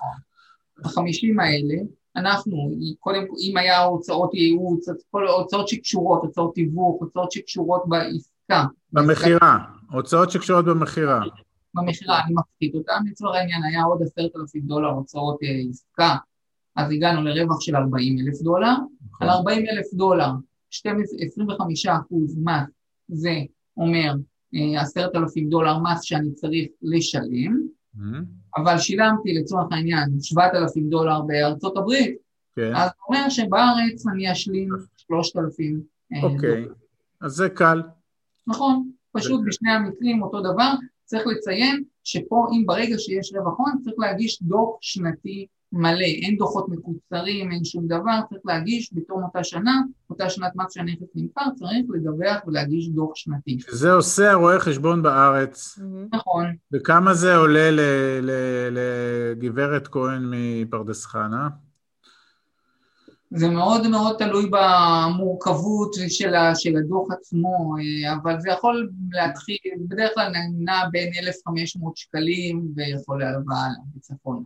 [0.80, 1.06] נכון.
[1.06, 1.76] ה-50 האלה,
[2.16, 8.66] אנחנו, קודם, אם היה הוצאות ייעוץ, כל ההוצאות שקשורות, הוצאות תיווך, הוצאות שקשורות בעסקה.
[8.94, 9.79] במכירה.
[9.92, 11.22] הוצאות שקשורות במכירה.
[11.74, 16.16] במכירה, אני מפחית אותם, לצורך העניין היה עוד עשרת אלפים דולר הוצאות אה, עסקה,
[16.76, 18.74] אז הגענו לרווח של 40 אלף דולר,
[19.12, 19.28] נכון.
[19.28, 20.32] על 40 אלף דולר
[21.20, 22.70] 25 אחוז מס
[23.08, 23.36] זה
[23.78, 24.14] אומר
[24.56, 28.62] אה, עשרת אלפים דולר מס שאני צריך לשלם, Mm-hmm.
[28.62, 32.18] אבל שילמתי לצורך העניין 7,000 דולר בארצות הברית,
[32.56, 35.82] כן, אז זה אומר שבארץ אני אשלים 3,000
[36.14, 36.62] אה, אוקיי.
[36.64, 36.74] דולר.
[37.22, 37.82] אז זה קל.
[38.48, 40.72] נכון, פשוט בשני המקרים אותו דבר,
[41.06, 46.70] צריך לציין שפה אם ברגע שיש רווח הון צריך להגיש דוח שנתי מלא, אין דוחות
[46.70, 51.86] מקוצרים, אין שום דבר, צריך להגיש בתום אותה שנה, אותה שנת מס שהנכס נמכר, צריך
[51.90, 53.58] לדווח ולהגיש דוח שנתי.
[53.70, 55.80] זה עושה הרואה חשבון בארץ.
[56.14, 57.80] נכון, וכמה זה עולה ל-
[58.22, 61.48] ל- לגברת כהן מפרדס חנה?
[63.32, 69.58] זה מאוד מאוד תלוי במורכבות של, ה, של הדוח עצמו, אה, אבל זה יכול להתחיל,
[69.88, 74.44] בדרך כלל נע בין 1,500 שקלים ויכול והלאה, בצפון.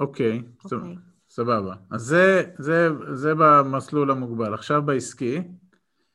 [0.00, 0.96] אוקיי, טוב, אוקיי.
[1.30, 1.74] סבבה.
[1.90, 4.54] אז זה, זה, זה במסלול המוגבל.
[4.54, 5.40] עכשיו בעסקי,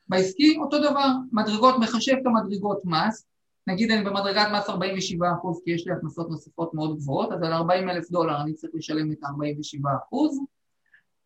[0.08, 3.26] בעסקי אותו דבר, מדרגות, מחשב את המדרגות מס,
[3.68, 7.54] נגיד אני במדרגת מס 47 אחוז כי יש לי הכנסות נוספות מאוד גבוהות, אז על
[7.54, 10.40] 40 אלף דולר אני צריך לשלם את ה-47 אחוז,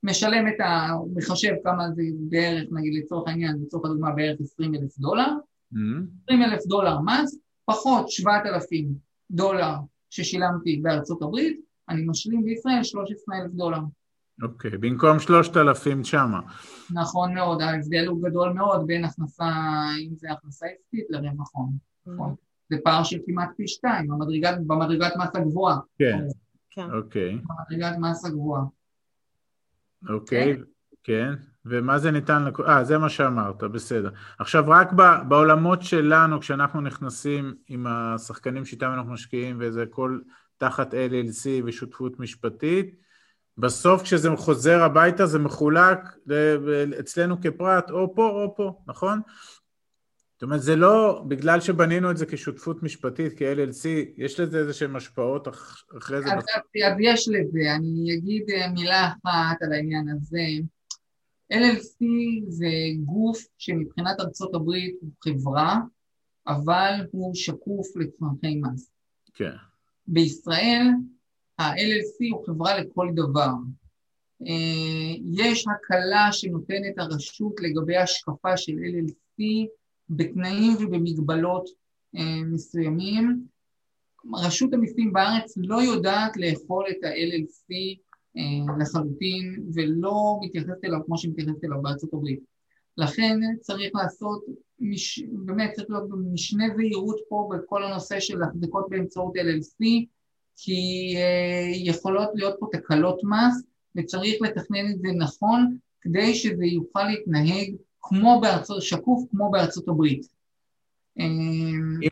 [0.04, 0.88] משלם את ה...
[1.16, 5.28] מחשב כמה זה בערך, נגיד לצורך העניין, לצורך הדוגמה בערך 20 אלף דולר,
[5.74, 8.88] אמ, 20 אלף דולר מס, פחות 7,000
[9.32, 9.74] דולר
[10.10, 11.60] ששילמתי בארצות הברית,
[11.90, 13.80] אני משלים בישראל 13 אלף דולר.
[14.44, 16.40] אוקיי, במקום 3,000 שמה.
[16.92, 19.46] נכון מאוד, ההבדל הוא גדול מאוד בין הכנסה,
[20.00, 21.70] אם זה הכנסה עסקית לרווח הון.
[22.08, 22.36] נכון.
[22.70, 25.78] זה פער של כמעט פי שתיים, במדרגת, במדרגת מס הגבוהה.
[25.98, 26.20] כן,
[26.70, 26.88] כן.
[26.92, 28.64] אוקיי, במדרגת מס הגבוהה.
[30.10, 30.58] אוקיי,
[31.04, 31.34] כן.
[31.66, 34.10] ומה זה ניתן, לק- אה, זה מה שאמרת, בסדר.
[34.40, 40.20] עכשיו, רק ב- בעולמות שלנו, כשאנחנו נכנסים עם השחקנים שאיתם אנחנו משקיעים, וזה הכל
[40.58, 42.96] תחת LLC ושותפות משפטית,
[43.58, 49.22] בסוף כשזה חוזר הביתה זה מחולק ל- אצלנו כפרט, או פה או פה, נכון?
[50.40, 54.96] זאת אומרת, זה לא, בגלל שבנינו את זה כשותפות משפטית, כ-LLC, יש לזה איזה שהן
[54.96, 56.34] השפעות אח- אחרי זה?
[56.34, 60.40] אז, אז, אז יש לזה, אני אגיד אה, מילה אחת על העניין הזה.
[61.54, 62.06] LLC
[62.48, 62.68] זה
[63.06, 65.78] גוף שמבחינת ארצות הברית הוא חברה,
[66.48, 68.92] אבל הוא שקוף לצרכי מס.
[69.34, 69.54] כן,
[70.08, 70.88] בישראל
[71.60, 73.52] ה-LLC הוא חברה לכל דבר.
[74.48, 79.44] אה, יש הקלה שנותנת הרשות לגבי השקפה של LLC
[80.10, 81.70] בתנאים ובמגבלות
[82.16, 83.44] אה, מסוימים.
[84.36, 87.74] רשות המיסים בארץ לא יודעת לאכול את ה-LLC
[88.38, 92.40] אה, לחלוטין ולא מתייחסת אליו כמו שמתייחסת אליו בארצות הברית.
[92.98, 94.46] לכן צריך לעשות,
[94.80, 100.06] מש, באמת צריך להיות משנה זהירות פה בכל הנושא של החזקות באמצעות LLC,
[100.56, 103.64] כי אה, יכולות להיות פה תקלות מס
[103.96, 110.28] וצריך לתכנן את זה נכון כדי שזה יוכל להתנהג כמו בארצות, שקוף כמו בארצות הברית.
[111.20, 111.26] אה,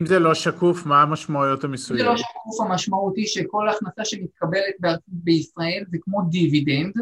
[0.00, 2.06] אם זה לא שקוף, מה המשמעויות זה המיסויות?
[2.06, 4.74] לא שקוף המשמעות היא שכל הכנסה שמתקבלת
[5.06, 6.94] בישראל זה כמו דיבידנד,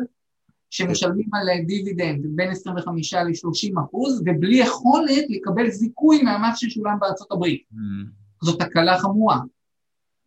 [0.71, 7.63] שמשלמים על דיבידנד בין 25 ל-30 אחוז, ובלי יכולת לקבל זיכוי מהמס ששולם בארצות הברית.
[7.73, 8.05] אמ,
[8.43, 9.39] זאת תקלה חמורה.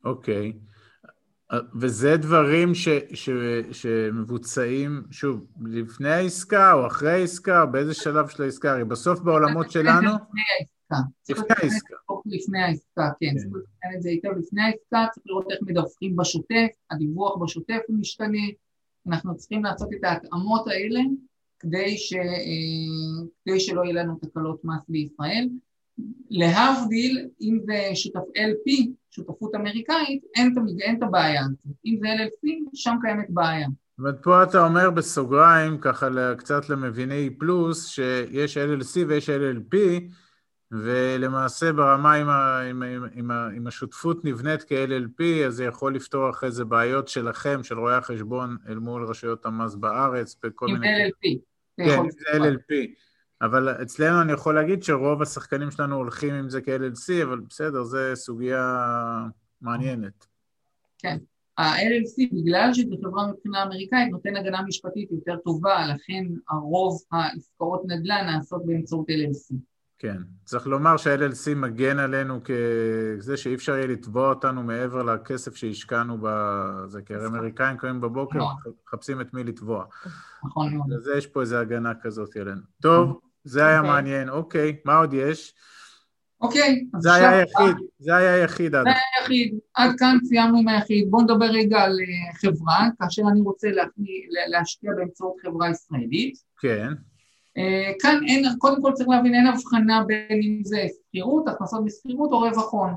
[0.06, 0.54] אוקיי.
[1.80, 3.30] וזה דברים ש, ש,
[3.72, 8.72] שמבוצעים, שוב, לפני העסקה או אחרי העסקה, או באיזה שלב של העסקה?
[8.72, 11.10] הרי בסוף בעולמות שלנו, לפני העסקה.
[11.30, 11.96] לפני העסקה.
[12.26, 12.60] לפני
[12.96, 13.04] כן.
[13.20, 13.38] כן.
[13.38, 18.00] צריך לתכנן את זה היטב לפני העסקה, צריך לראות איך מדווחים בשוטף, הדיווח בשוטף הוא
[18.00, 18.48] משתנה.
[19.08, 21.00] אנחנו צריכים לעשות את ההתאמות האלה
[21.60, 25.50] כדי, ש, אה, כדי שלא יהיו לנו תקלות מס בישראל.
[26.30, 31.76] להבדיל, אם זה שותף LP, שותפות אמריקאית, אין תמיד, אין את הבעיה הזאת.
[31.86, 33.68] אם זה LLC, שם קיימת בעיה.
[34.00, 39.78] אומרת, פה אתה אומר בסוגריים, ככה קצת למביני פלוס, שיש LLC ויש LLP,
[40.72, 46.30] ולמעשה ברמה עם, ה, עם, עם, עם, עם השותפות נבנית כ-LLP, אז זה יכול לפתור
[46.30, 50.88] אחרי זה בעיות שלכם, של רואי החשבון, אל מול רשויות המס בארץ, בכל אם מיני...
[50.88, 51.40] זה LLP.
[51.78, 52.74] זה כן, זה LLP.
[53.42, 57.98] אבל אצלנו אני יכול להגיד שרוב השחקנים שלנו הולכים עם זה כ-LLC, אבל בסדר, זו
[58.16, 58.86] סוגיה
[59.62, 60.28] מעניינת.
[61.58, 68.26] ה-LLC, בגלל שזו חברה מבחינה אמריקאית, נותן הגנה משפטית יותר טובה, לכן הרוב העסקאות נדל"ן
[68.26, 69.56] נעשות באמצעות LLC.
[70.00, 70.18] כן.
[70.46, 77.02] צריך לומר שה-LLC מגן עלינו כזה שאי אפשר יהיה לתבוע אותנו מעבר לכסף שהשקענו בזה,
[77.02, 78.74] כי הרי אמריקאים קמים בבוקר, נכון.
[78.88, 79.86] מחפשים את מי לתבוע.
[80.46, 80.88] נכון מאוד.
[80.90, 82.62] לזה יש פה איזו הגנה כזאת עלינו.
[82.82, 83.92] טוב, זה היה אוקיי.
[83.92, 84.30] מעניין.
[84.30, 85.54] אוקיי, מה עוד יש?
[86.42, 86.86] אוקיי.
[87.00, 88.72] זה היה היחיד, זה היה היחיד.
[88.72, 89.58] זה היה היחיד.
[89.74, 91.08] עד כאן סיימנו עם היחיד.
[91.10, 93.68] בואו נדבר רגע על אה, חברה, כאשר אני רוצה
[94.48, 96.38] להשקיע באמצעות חברה ישראלית.
[96.60, 96.94] כן.
[97.58, 102.32] אה, כאן אין, קודם כל צריך להבין, אין הבחנה בין אם זה שכירות, הכנסות משכירות
[102.32, 102.96] או רווח הון.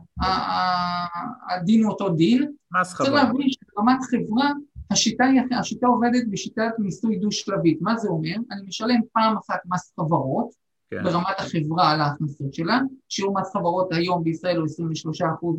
[1.51, 2.53] הדין הוא אותו דין.
[2.81, 3.11] מס חברה.
[3.11, 4.51] צריך להבין שברמת חברה,
[4.93, 5.25] השיטה,
[5.59, 7.79] השיטה עובדת בשיטת מיסוי דו-שלבית.
[7.83, 8.35] מה זה אומר?
[8.51, 10.55] אני משלם פעם אחת מס חברות,
[10.91, 11.05] כן.
[11.05, 12.81] ברמת החברה על ההכנסות שלה.
[13.09, 15.57] שיעור מס חברות היום בישראל הוא 23 אחוז,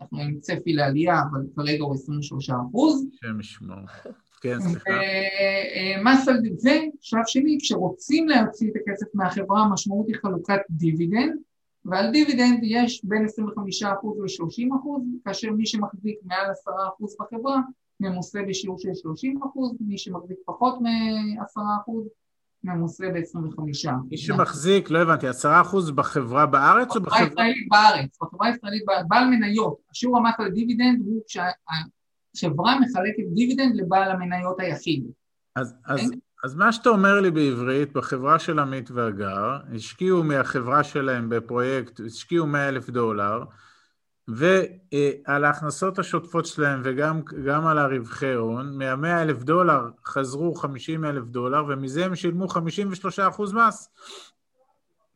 [0.00, 3.06] אנחנו עם צפי לעלייה, אבל כרגע הוא 23 אחוז.
[3.14, 3.76] השם ישמור.
[4.40, 4.90] כן, סליחה.
[6.04, 11.32] מס על זה, שלב שני, כשרוצים להוציא את הכסף מהחברה, המשמעות היא חלוקת דיבידנד,
[11.84, 13.26] ועל דיבידנד יש בין 25%
[13.84, 14.88] ל-30%,
[15.24, 17.60] כאשר מי שמחזיק מעל 10% בחברה
[18.02, 18.92] ממוסה בשיעור של 30%,
[19.80, 21.92] מי שמחזיק פחות מ-10%
[22.64, 23.62] ממוסה ב-25%.
[24.10, 25.32] מי שמחזיק, לא הבנתי, 10%
[25.94, 27.26] בחברה בארץ או בחברה...
[27.26, 33.76] בחברה הישראלית בארץ, בחברה הישראלית, בעל מניות, השיעור המס על דיבידנד הוא כשהחברה מחלקת דיבידנד
[33.76, 35.04] לבעל המניות היחיד.
[35.56, 36.10] אז, אז?
[36.44, 42.46] אז מה שאתה אומר לי בעברית, בחברה של עמית והגר, השקיעו מהחברה שלהם בפרויקט, השקיעו
[42.46, 43.44] 100 אלף דולר,
[44.28, 51.64] ועל ההכנסות השוטפות שלהם וגם על הרווחי הון, מה-100 אלף דולר חזרו 50 אלף דולר,
[51.68, 53.88] ומזה הם שילמו 53 אחוז מס.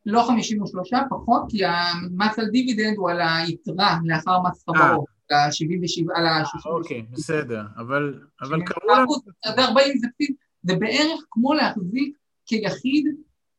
[0.06, 5.04] לא 53, פחות, כי המס על דיבידנד הוא על היתרה לאחר מס חברות.
[5.30, 6.68] על ה-77, על ה-60.
[6.68, 9.14] אוקיי, בסדר, אבל קראו לנו...
[9.56, 9.98] זה 40
[10.62, 12.16] זה בערך כמו להחזיק
[12.46, 13.06] כיחיד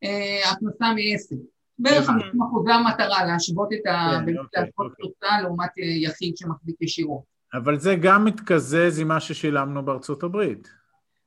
[0.03, 1.56] אה, הכנסה מעסק.
[1.79, 4.19] בערך 50 אחוז, זה המטרה, להשוות את ה...
[4.25, 5.43] כן, אוקיי, להשוות תוצאה אוקיי.
[5.43, 7.21] לעומת אה, יחיד שמחזיק ישירות.
[7.53, 10.67] אבל זה גם מתקזז עם מה ששילמנו בארצות הברית.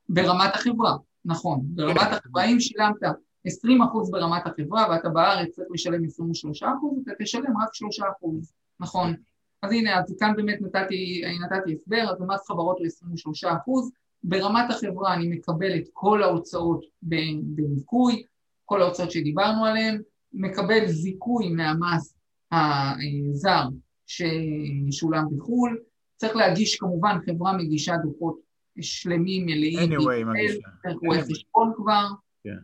[0.08, 1.60] ברמת החברה, נכון.
[1.62, 2.12] ברמת כן.
[2.12, 2.96] החברה, אם שילמת
[3.44, 8.52] 20 אחוז ברמת החברה ואתה בארץ צריך לשלם 23 אחוז, אתה תשלם רק 3 אחוז,
[8.80, 9.14] נכון.
[9.62, 13.90] אז הנה, אז כאן באמת נתתי, נתתי הסבר, אז המס חברות הוא 23 אחוז.
[14.24, 18.22] ברמת החברה אני מקבל את כל ההוצאות בניכוי,
[18.64, 20.02] כל ההוצאות שדיברנו עליהן,
[20.33, 22.14] מקבל זיכוי מהמס
[22.53, 23.64] הזר
[24.07, 25.79] ששולם בחו"ל,
[26.16, 28.40] צריך להגיש כמובן, חברה מגישה דוחות
[28.81, 30.69] שלמים, מלאים, anyway, מגישה.
[31.07, 32.07] רואה חשבון כבר.
[32.45, 32.57] כן.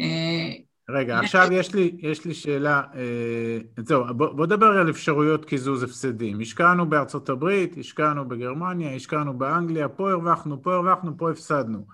[0.00, 0.52] אה,
[0.90, 5.82] רגע, עכשיו יש לי, יש לי שאלה, אה, זהו, בוא, בוא נדבר על אפשרויות קיזוז
[5.82, 6.40] הפסדים.
[6.40, 11.86] השקענו בארצות הברית, השקענו בגרמניה, השקענו באנגליה, פה הרווחנו, פה הרווחנו, פה הפסדנו.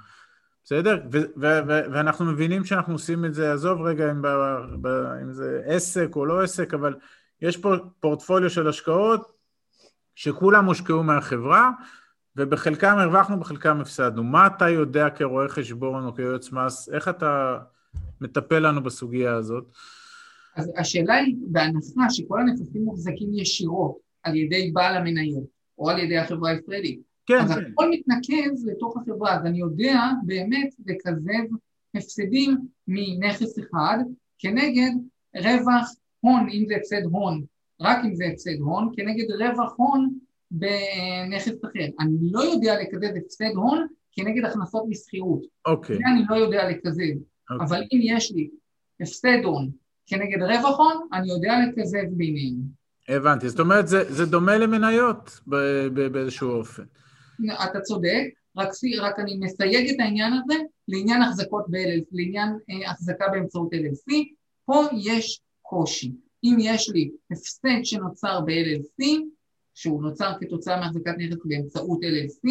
[0.68, 1.00] בסדר?
[1.12, 5.32] ו- ו- ו- ואנחנו מבינים שאנחנו עושים את זה, עזוב רגע אם, ב- ב- אם
[5.32, 6.94] זה עסק או לא עסק, אבל
[7.42, 9.32] יש פה פורטפוליו של השקעות
[10.14, 11.70] שכולם הושקעו מהחברה,
[12.36, 14.24] ובחלקם הרווחנו, בחלקם הפסדנו.
[14.24, 17.58] מה אתה יודע כרואה חשבון או כיועץ מס, איך אתה
[18.20, 19.64] מטפל לנו בסוגיה הזאת?
[20.56, 25.44] אז השאלה היא, בהנחה שכל הנכסים מוחזקים ישירות על ידי בעל המניות,
[25.78, 27.70] או על ידי החברה הישראלית, כן, אז כן.
[27.72, 31.26] הכל מתנקז לתוך החברה, אז אני יודע באמת לקזז
[31.94, 32.56] הפסדים
[32.88, 33.98] מנכס אחד
[34.38, 34.90] כנגד
[35.36, 37.44] רווח הון, אם זה הפסד הון,
[37.80, 40.18] רק אם זה הפסד הון, כנגד רווח הון
[40.50, 41.86] בנכס אחר.
[42.00, 45.42] אני לא יודע לקזז הפסד הון כנגד הכנסות משכירות.
[45.66, 45.96] אוקיי.
[45.96, 47.00] זה אני לא יודע לקזז.
[47.50, 47.66] אוקיי.
[47.66, 48.48] אבל אם יש לי
[49.00, 49.70] הפסד הון
[50.06, 52.78] כנגד רווח הון, אני יודע לקזז ביניהם.
[53.08, 55.40] הבנתי, זאת אומרת זה, זה דומה למניות
[56.12, 56.82] באיזשהו אופן.
[57.70, 58.24] אתה צודק,
[58.56, 58.68] רק,
[59.00, 60.54] רק אני מסייג את העניין הזה
[60.88, 64.12] לעניין החזקות ב-LLC, לעניין אה, החזקה באמצעות LLC,
[64.64, 66.12] פה יש קושי.
[66.44, 69.04] אם יש לי הפסד שנוצר ב-LLC,
[69.74, 72.50] שהוא נוצר כתוצאה מהחזקת נכס באמצעות LLC,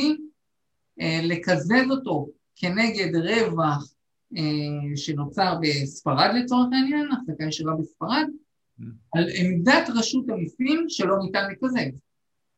[1.01, 3.93] אה, לקזז אותו כנגד רווח
[4.37, 8.25] אה, שנוצר בספרד לצורך העניין, החזקה ישירה בספרד,
[8.79, 8.83] mm.
[9.13, 12.06] על עמדת רשות המיסים שלא ניתן לקזז.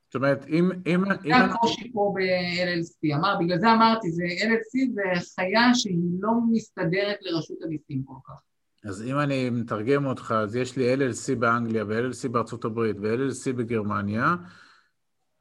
[0.09, 0.71] זאת אומרת, אם...
[0.87, 5.01] אם זה הקושי פה ב-LLC, אמר, בגלל זה אמרתי, זה LLC זה
[5.35, 8.41] חיה שהיא לא מסתדרת לרשות המיסים כל כך.
[8.85, 14.35] אז אם אני מתרגם אותך, אז יש לי LLC באנגליה ו-LLC בארצות הברית ו-LLC בגרמניה,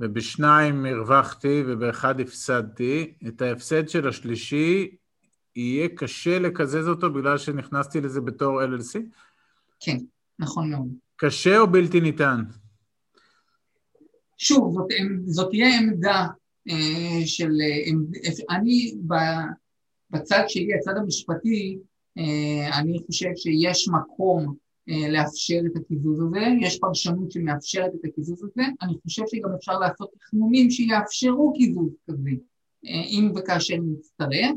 [0.01, 3.14] ובשניים הרווחתי ובאחד הפסדתי.
[3.29, 4.97] את ההפסד של השלישי
[5.57, 9.01] יהיה קשה לקזז אותו בגלל שנכנסתי לזה בתור LLC?
[9.81, 9.97] כן,
[10.39, 10.89] נכון מאוד.
[11.16, 12.43] קשה או בלתי ניתן?
[14.39, 14.86] שוב, זאת,
[15.26, 16.26] זאת תהיה עמדה
[16.68, 17.51] אה, של...
[17.61, 18.95] אה, אני
[20.11, 21.78] בצד שלי, הצד המשפטי,
[22.18, 24.55] אה, אני חושב שיש מקום
[25.12, 30.11] לאפשר את הקיזוז הזה, יש פרשנות שמאפשרת את הקיזוז הזה, אני חושב שגם אפשר לעשות
[30.18, 32.30] תכנונים שיאפשרו קיזוז כזה,
[32.84, 34.51] אם וכאשר נצטרך.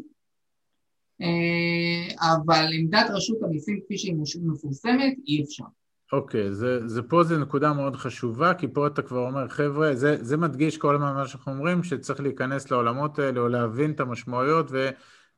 [1.22, 5.64] אה, אבל עמדת רשות המיסים כפי שהיא מפורסמת, אי אפשר.
[6.12, 10.18] אוקיי, זה, זה פה זו נקודה מאוד חשובה, כי פה אתה כבר אומר, חבר'ה, זה,
[10.22, 14.72] זה מדגיש כל מה שאנחנו אומרים, שצריך להיכנס לעולמות האלה או להבין את המשמעויות,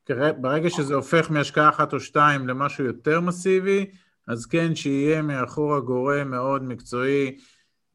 [0.10, 3.86] וברגע שזה הופך מהשקעה אחת או שתיים למשהו יותר מסיבי,
[4.28, 7.38] אז כן, שיהיה מאחור הגורם מאוד מקצועי.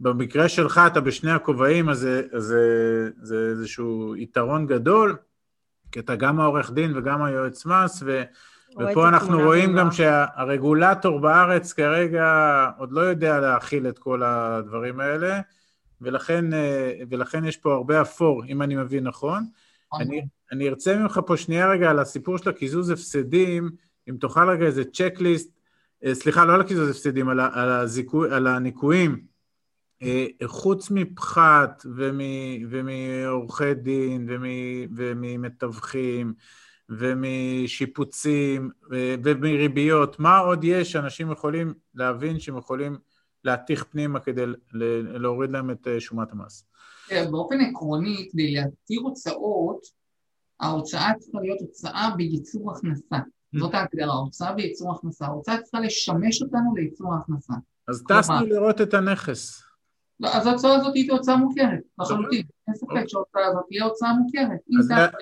[0.00, 5.16] במקרה שלך אתה בשני הכובעים, אז זה, זה, זה איזשהו יתרון גדול,
[5.92, 8.22] כי אתה גם העורך דין וגם היועץ מס, ו...
[8.76, 15.40] ופה אנחנו רואים גם שהרגולטור בארץ כרגע עוד לא יודע להכיל את כל הדברים האלה,
[16.00, 19.44] ולכן, אה, ולכן יש פה הרבה אפור, אם אני מבין נכון.
[19.92, 20.06] אוקיי.
[20.06, 23.70] אני, אני ארצה ממך פה שנייה רגע על הסיפור של הקיזוז הפסדים,
[24.10, 25.50] אם תוכל רגע איזה צ'קליסט,
[26.04, 29.20] אה, סליחה, לא על הקיזוז הפסדים, על, על, הזיכו, על הניקויים,
[30.02, 31.86] אה, חוץ מפחת
[32.70, 34.28] ומעורכי דין
[34.96, 36.34] וממתווכים,
[36.88, 38.70] ומשיפוצים
[39.24, 42.98] ומריביות, מה עוד יש שאנשים יכולים להבין שהם יכולים
[43.44, 44.44] להתיך פנימה כדי
[45.14, 46.64] להוריד להם את אה, שומת המס?
[47.08, 49.80] כן, באופן עקרוני, כדי להתיר הוצאות,
[50.60, 53.16] ההוצאה צריכה להיות הוצאה בייצור הכנסה.
[53.16, 53.58] Mm.
[53.58, 55.26] זאת ההגדרה, הוצאה בייצור הכנסה.
[55.26, 57.54] ההוצאה צריכה לשמש אותנו לייצור ההכנסה.
[57.88, 59.67] אז טסנו לראות את הנכס.
[60.24, 62.42] אז ההוצאה הזאת היא הוצאה מוכרת, לחלוטין.
[62.68, 63.08] אין ספק אוקיי.
[63.08, 64.58] שההוצאה הזאת תהיה הוצאה מוכרת.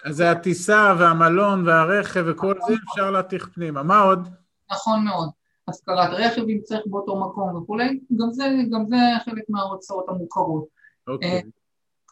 [0.05, 3.83] אז זה הטיסה והמלון והרכב וכל זה אפשר להתיך פנימה.
[3.83, 4.29] מה עוד?
[4.71, 5.29] נכון מאוד.
[5.69, 10.65] השכרת רכב אם צריך באותו מקום וכולי, גם זה, גם זה חלק מההוצאות המוכרות.
[11.09, 11.43] אוקיי.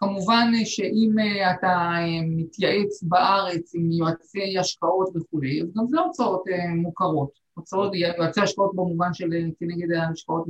[0.02, 6.00] אה, כמובן שאם אה, אתה אה, מתייעץ בארץ עם יועצי השקעות וכולי, אז גם זה
[6.00, 6.44] הוצאות
[6.76, 7.44] מוכרות.
[7.54, 9.30] הוצאות, יועצי השקעות במובן של
[9.60, 10.44] כנגד ההשקעות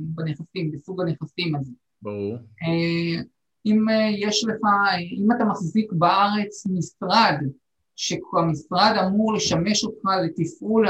[0.00, 1.72] בנכסים, בסוג הנכסים הזה.
[2.02, 2.36] ברור.
[3.66, 4.58] אם אה, יש לך,
[5.18, 7.34] אם אתה מחזיק בארץ משרד,
[7.96, 10.86] שהמשרד אמור לשמש אותך לתפעול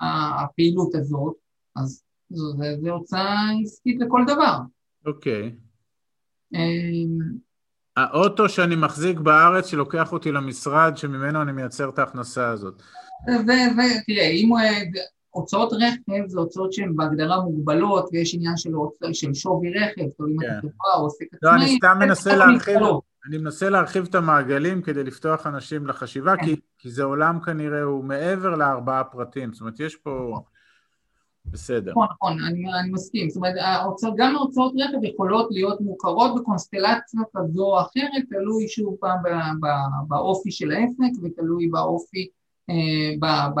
[0.00, 1.34] הפעילות הזאת,
[1.76, 4.58] אז זו, זה, זה הוצאה עסקית לכל דבר.
[5.06, 5.50] אוקיי.
[5.50, 5.65] Okay.
[6.54, 7.18] אמ,
[7.96, 12.82] האוטו שאני מחזיק בארץ שלוקח אותי למשרד שממנו אני מייצר את ההכנסה הזאת.
[13.28, 14.58] ותראה, אם הוא,
[15.36, 18.70] הוצאות רכב זה הוצאות שהן בהגדרה מוגבלות, ויש עניין של,
[19.12, 22.78] של שווי רכב, אומרת, אם אתה חברה או עוסק עצמאי, לא, אני סתם מנסה להרחיב,
[23.28, 28.04] אני מנסה להרחיב את המעגלים כדי לפתוח אנשים לחשיבה, כי, כי זה עולם כנראה הוא
[28.04, 30.40] מעבר לארבעה פרטים, זאת אומרת, יש פה...
[31.50, 31.90] בסדר.
[31.90, 33.30] נכון, נכון, אני, אני מסכים.
[33.30, 38.96] זאת אומרת, ההוצאות, גם ההוצאות רכב יכולות להיות מוכרות בקונסטלציה כזו או אחרת, תלוי שוב
[39.00, 39.18] פעם
[40.08, 42.28] באופי של העסק ותלוי באופי,
[42.70, 42.74] אה,
[43.20, 43.26] ב,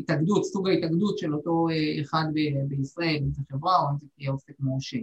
[0.00, 2.24] התאגדות, סוג ההתאגדות של אותו אה, אחד
[2.68, 4.98] בישראל, אם זה חברה או אם זה תהיה עוסק מורשה.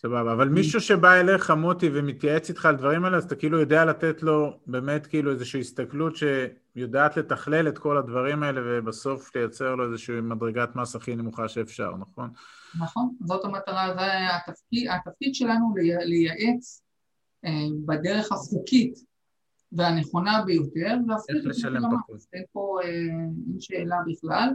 [0.00, 3.84] סבבה, אבל מישהו שבא אליך, מוטי, ומתייעץ איתך על דברים האלה, אז אתה כאילו יודע
[3.84, 6.16] לתת לו באמת כאילו איזושהי הסתכלות
[6.78, 11.90] שיודעת לתכלל את כל הדברים האלה ובסוף לייצר לו איזושהי מדרגת מס הכי נמוכה שאפשר,
[11.96, 12.30] נכון?
[12.80, 15.74] נכון, זאת המטרה, זה התפקיד, התפקיד שלנו
[16.04, 16.82] לייעץ
[17.44, 17.50] אה,
[17.86, 18.94] בדרך החוקית
[19.72, 20.96] והנכונה ביותר,
[21.28, 22.20] איך לשלם פחות.
[22.32, 24.48] אין פה אה, אין שאלה בכלל.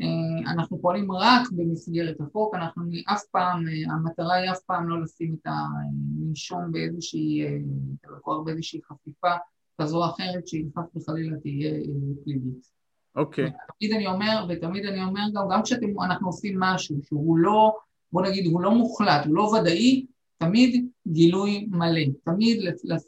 [0.00, 5.36] אה, אנחנו פועלים רק במסגרת החוק, אנחנו אף פעם, המטרה היא אף פעם לא לשים
[5.42, 9.34] את הנישום באיזושהי, את הלקוח באיזושהי חפיפה
[9.80, 11.70] כזו או אחרת שהיא חס וחלילה תהיה
[12.24, 12.76] פלילית.
[13.16, 13.46] אוקיי.
[13.46, 13.72] Okay.
[13.78, 17.76] תמיד אני אומר, ותמיד אני אומר גם, גם כשאנחנו עושים משהו שהוא לא,
[18.12, 20.06] בוא נגיד, הוא לא מוחלט, הוא לא ודאי,
[20.38, 22.60] תמיד גילוי מלא, תמיד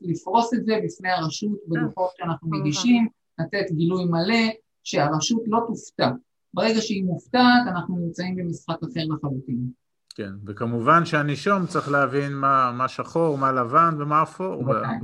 [0.03, 3.09] לפרוס את זה בפני הרשות בדוחות שאנחנו מגישים,
[3.39, 4.49] לתת גילוי מלא,
[4.85, 6.11] שהרשות לא תופתע.
[6.55, 9.71] ברגע שהיא מופתעת, אנחנו נמצאים במשחק אחר לחלוטין.
[10.15, 14.65] כן, וכמובן שהנישום צריך להבין מה, מה שחור, מה לבן ומה אפור.
[14.65, 14.97] בוודאי,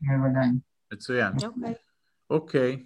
[0.00, 0.48] בוודאי.
[0.92, 1.32] מצוין.
[1.44, 1.74] אוקיי.
[2.30, 2.84] אוקיי.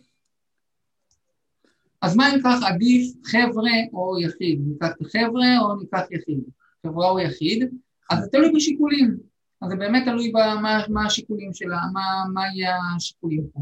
[2.02, 4.60] אז מה אם כך עדיף חבר'ה או יחיד?
[4.66, 6.40] ניקח חבר'ה או ניקח יחיד?
[6.86, 7.70] חברה או יחיד?
[8.10, 9.16] אז זה תלוי בשיקולים,
[9.62, 13.60] אז זה באמת תלוי במה מה השיקולים שלה, מה, מה יהיה השיקולים פה.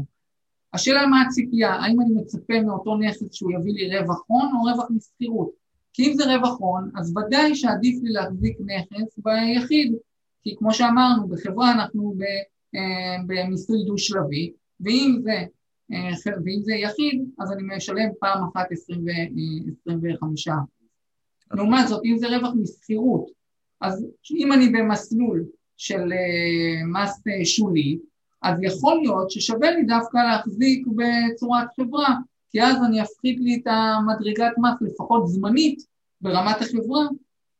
[0.73, 4.89] השאלה מה הציפייה, האם אני מצפה מאותו נכס שהוא יביא לי רווח הון או רווח
[4.89, 5.49] מסחירות?
[5.93, 9.95] כי אם זה רווח הון, אז ודאי שעדיף לי להחזיק נכס ביחיד,
[10.43, 12.15] כי כמו שאמרנו, בחברה אנחנו
[13.27, 15.43] במיסוי דו-שלבי, ואם זה,
[15.91, 20.53] אה, ואם זה יחיד, אז אני משלם פעם אחת 25 אה,
[21.51, 23.25] לעומת זאת, אם זה רווח מסחירות,
[23.81, 25.45] אז אם אני במסלול
[25.77, 27.99] של אה, מס אה, שולי,
[28.41, 32.15] אז יכול להיות ששווה לי דווקא להחזיק בצורת חברה,
[32.51, 35.83] כי אז אני אפחית לי את המדרגת מס, לפחות זמנית,
[36.21, 37.01] ברמת החברה,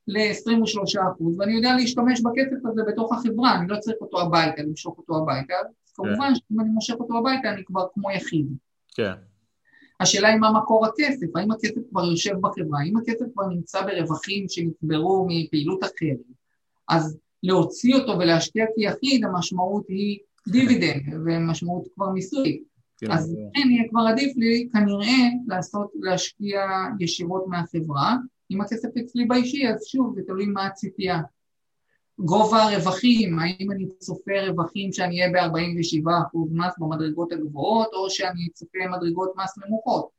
[0.07, 5.17] ל-23%, ואני יודע להשתמש בכסף הזה בתוך החברה, אני לא צריך אותו הביתה, למשוך אותו
[5.17, 6.35] הביתה, אז כמובן כן.
[6.35, 8.47] שאם אני מושך אותו הביתה אני כבר כמו יחיד.
[8.95, 9.13] כן.
[9.99, 14.45] השאלה היא מה מקור הכסף, האם הכסף כבר יושב בחברה, האם הכסף כבר נמצא ברווחים
[14.49, 16.19] שנצברו מפעילות אחרת,
[16.89, 22.63] אז להוציא אותו ולהשקיע כיחיד, המשמעות היא דיבידנד, ומשמעות כבר מיסוי.
[22.97, 26.61] כן, אז כן, יהיה כבר עדיף לי כנראה לעשות, להשקיע
[26.99, 28.15] ישירות מהחברה.
[28.51, 31.19] אם הכסף אצלי באישי, אז שוב, זה תלוי מה הציפייה.
[32.19, 38.79] גובה הרווחים, האם אני צופה רווחים שאני אהיה ב-47% מס במדרגות הגבוהות, או שאני צופה
[38.91, 40.09] מדרגות מס נמוכות.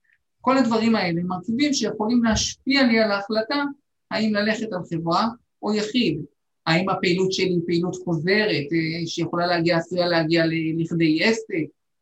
[0.41, 3.65] כל הדברים האלה הם מרכיבים שיכולים להשפיע לי על ההחלטה
[4.11, 5.29] האם ללכת על חברה
[5.63, 6.21] או יחיד.
[6.67, 10.45] האם הפעילות שלי היא פעילות חוזרת, אה, שיכולה להגיע, עשויה להגיע
[10.79, 11.55] לכדי עסק,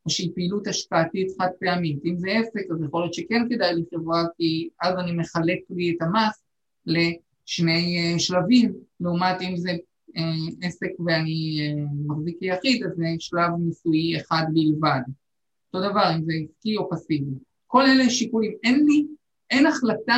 [0.07, 2.05] או שהיא פעילות השקעתית חד פעמית.
[2.05, 5.95] אם זה עסק, אז יכול להיות שכן כדאי לי חברה, כי אז אני מחלק לי
[5.97, 6.43] את המס
[6.87, 9.71] לשני אה, שלבים, לעומת אם זה
[10.17, 10.23] אה,
[10.63, 11.59] עסק ואני
[12.07, 15.01] מחזיק כיחיד, אז זה שלב מיסויי אחד בלבד.
[15.75, 17.31] אותו דבר, אם זה עסקי או פסיבי.
[17.67, 18.53] כל אלה שיקולים.
[18.65, 19.07] אין לי,
[19.51, 20.17] אין החלטה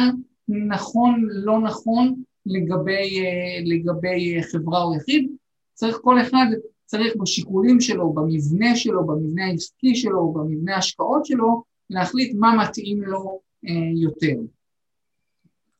[0.48, 5.30] נכון, לא נכון, לגבי, אה, לגבי אה, חברה או יחיד,
[5.74, 6.46] צריך כל אחד,
[6.92, 13.40] צריך בשיקולים שלו, במבנה שלו, במבנה העסקי שלו, במבנה ההשקעות שלו, להחליט מה מתאים לו
[13.68, 13.72] אה,
[14.02, 14.42] יותר.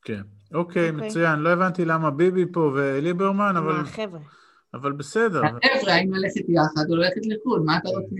[0.01, 0.21] כן,
[0.53, 0.91] אוקיי, okay.
[0.91, 1.39] מצוין.
[1.39, 3.75] לא הבנתי למה ביבי פה וליברמן, אבל...
[3.81, 4.19] החבר'ה.
[4.73, 5.41] אבל בסדר.
[5.43, 8.15] החבר'ה, האם ללכת יחד או ללכת לחו"ל, מה אתה רוצה?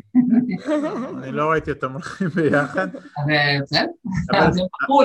[1.23, 2.87] אני לא ראיתי אותם הולכים ביחד.
[3.63, 3.85] בסדר,
[4.33, 5.03] אז הם בחרו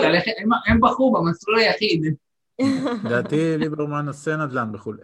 [0.67, 2.15] הם בחרו במסלול היחיד.
[3.05, 4.99] לדעתי ליברמן עושה נדל"ן בחו"ל.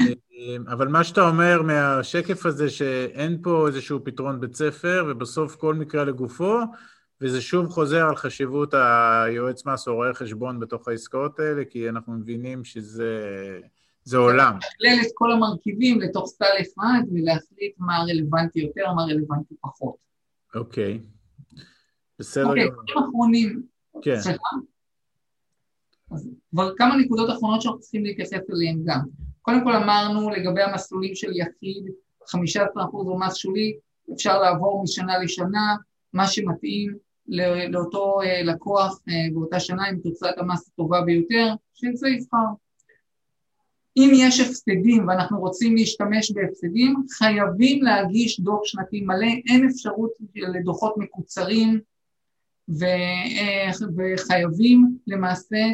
[0.00, 5.74] אה, אבל מה שאתה אומר מהשקף הזה, שאין פה איזשהו פתרון בית ספר, ובסוף כל
[5.74, 6.58] מקרה לגופו,
[7.20, 12.12] וזה שוב חוזר על חשיבות היועץ מס או רואה חשבון בתוך העסקאות האלה, כי אנחנו
[12.12, 14.56] מבינים שזה עולם.
[14.58, 19.96] לשקלל את כל המרכיבים לתוך סל אחד ולהחליט מה רלוונטי יותר, מה רלוונטי פחות.
[20.54, 21.00] אוקיי.
[22.18, 22.80] בסדר אוקיי, גמור.
[22.80, 23.62] אוקיי, דברים אחרונים.
[24.02, 24.20] כן.
[24.20, 24.48] סליחה?
[26.10, 29.00] אז כבר כמה נקודות אחרונות שאנחנו צריכים להתייחס אליהן גם.
[29.46, 31.84] קודם כל אמרנו לגבי המסלולים של יחיד,
[32.24, 32.36] 15%
[32.92, 33.76] הוא מס שולי,
[34.14, 35.76] אפשר לעבור משנה לשנה,
[36.12, 36.96] מה שמתאים
[37.70, 42.46] לאותו אה, לקוח אה, באותה שנה עם תוצאת המס הטובה ביותר, שזה יבחר.
[43.96, 50.94] אם יש הפסדים ואנחנו רוצים להשתמש בהפסדים, חייבים להגיש דוח שנתי מלא, אין אפשרות לדוחות
[50.96, 51.80] מקוצרים
[52.82, 55.64] אה, וחייבים למעשה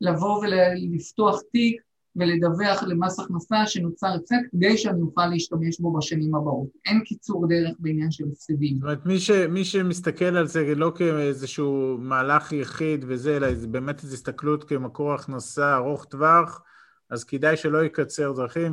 [0.00, 1.89] לבוא ולפתוח תיק
[2.20, 6.68] ולדווח למס הכנסה שנוצר הפסד כדי שאני אוכל להשתמש בו בשנים הבאות.
[6.86, 8.74] אין קיצור דרך בעניין של הפסדים.
[8.74, 13.66] זאת אומרת, מי, ש, מי שמסתכל על זה לא כאיזשהו מהלך יחיד וזה, אלא זה
[13.66, 16.62] באמת איזו הסתכלות כמקור הכנסה ארוך טווח,
[17.10, 18.72] אז כדאי שלא יקצר דרכים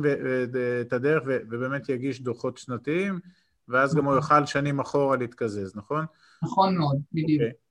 [0.52, 3.18] ואת הדרך ובאמת יגיש דוחות שנתיים,
[3.68, 4.36] ואז גם הוא נכון.
[4.36, 6.04] יוכל שנים אחורה להתקזז, נכון?
[6.42, 7.42] נכון מאוד, בדיוק.
[7.42, 7.67] Okay.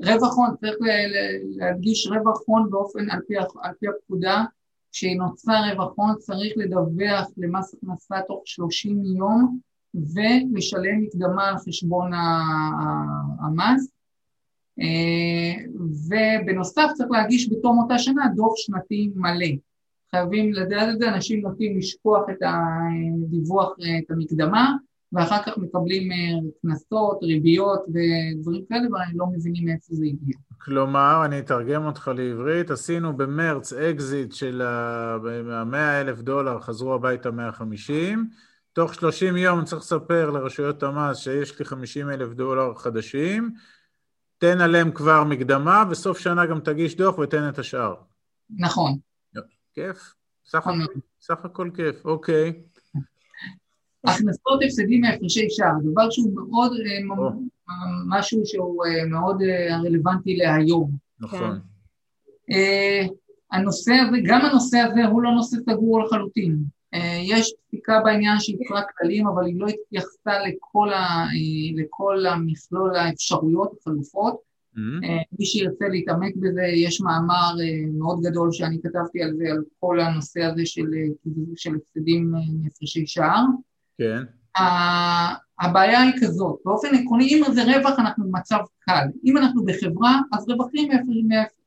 [0.00, 0.76] רווח הון, צריך
[1.56, 4.44] להדגיש רווח הון באופן, על פי, על פי הפקודה,
[4.92, 9.58] כשנוצר רווח הון צריך לדווח למס הכנסה תוך 30 יום
[9.94, 12.10] ולשלם מקדמה על חשבון
[13.40, 13.94] המס.
[14.80, 15.64] אה,
[16.08, 19.46] ובנוסף צריך להגיש בתום אותה שנה דוח שנתי מלא.
[20.10, 24.76] חייבים לדעת את זה, אנשים נוטים לשכוח את הדיווח, את המקדמה,
[25.14, 30.36] ואחר כך מקבלים אה, קנסות, ריביות ודברים כאלה, והם לא מבינים מאיפה זה הגיע.
[30.58, 38.28] כלומר, אני אתרגם אותך לעברית, עשינו במרץ אקזיט של ה-100 אלף דולר, חזרו הביתה 150,
[38.72, 43.54] תוך 30 יום צריך לספר לרשויות המס שיש לי 50 אלף דולר חדשים,
[44.38, 47.94] תן עליהם כבר מקדמה, וסוף שנה גם תגיש דוח ותן את השאר.
[48.58, 48.98] נכון.
[49.74, 50.14] כיף.
[50.54, 50.70] הכל,
[51.20, 52.62] סך הכל כיף, אוקיי.
[54.04, 57.74] הכנסות הפסדים מהפרשי שער, דבר שהוא מאוד, אה,
[58.08, 60.90] משהו שהוא אה, מאוד אה, רלוונטי להיום.
[61.20, 61.58] נכון.
[63.52, 66.58] הנושא הזה, גם הנושא הזה הוא לא נושא סגור לחלוטין.
[67.22, 71.26] יש פסיקה בעניין שיצרה כללים, אבל היא לא התייחסה לכל, ה,
[71.76, 74.36] לכל המכלול האפשרויות, החלופות.
[74.76, 75.06] Mm-hmm.
[75.38, 77.54] מי שירצה להתעמק בזה, יש מאמר
[77.98, 80.86] מאוד גדול שאני כתבתי על זה, על כל הנושא הזה של,
[81.56, 83.44] של הפסדים מהפרשי שער.
[83.98, 84.22] כן.
[85.60, 90.48] הבעיה היא כזאת, באופן עקרוני, אם זה רווח אנחנו במצב קל, אם אנחנו בחברה, אז
[90.48, 90.88] רווחים,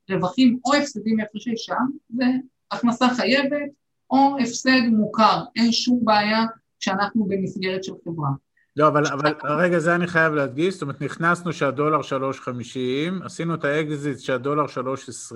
[0.09, 2.25] רווחים או הפסדים מהפרשי שם, זה
[2.71, 3.69] הכנסה חייבת
[4.09, 6.45] או הפסד מוכר, אין שום בעיה
[6.79, 8.29] כשאנחנו במסגרת של חברה.
[8.75, 13.63] לא, אבל, אבל רגע, זה אני חייב להדגיש, זאת אומרת, נכנסנו שהדולר 3.50, עשינו את
[13.63, 15.35] האקזיט שהדולר 3.20,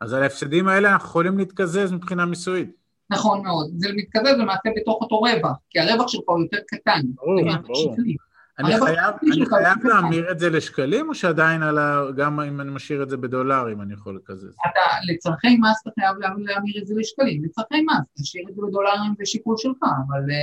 [0.00, 2.79] אז על ההפסדים האלה אנחנו יכולים להתקזז מבחינה מיסויית.
[3.10, 3.70] נכון מאוד.
[3.76, 7.00] זה מתקזז למעשה בתוך אותו רווח, כי הרווח שלך הוא יותר קטן.
[7.14, 7.96] ברור, ברור.
[8.58, 12.02] אני חייב, אני חייב להמיר את זה לשקלים, או שעדיין על ה...
[12.16, 14.44] גם אם אני משאיר את זה בדולרים אני יכול לקזז?
[14.70, 18.62] אתה, לצורכי מס אתה חייב לה- להמיר את זה לשקלים, לצורכי מס, תשאיר את זה
[18.68, 20.36] בדולרים זה שיקול שלך, אבל אה,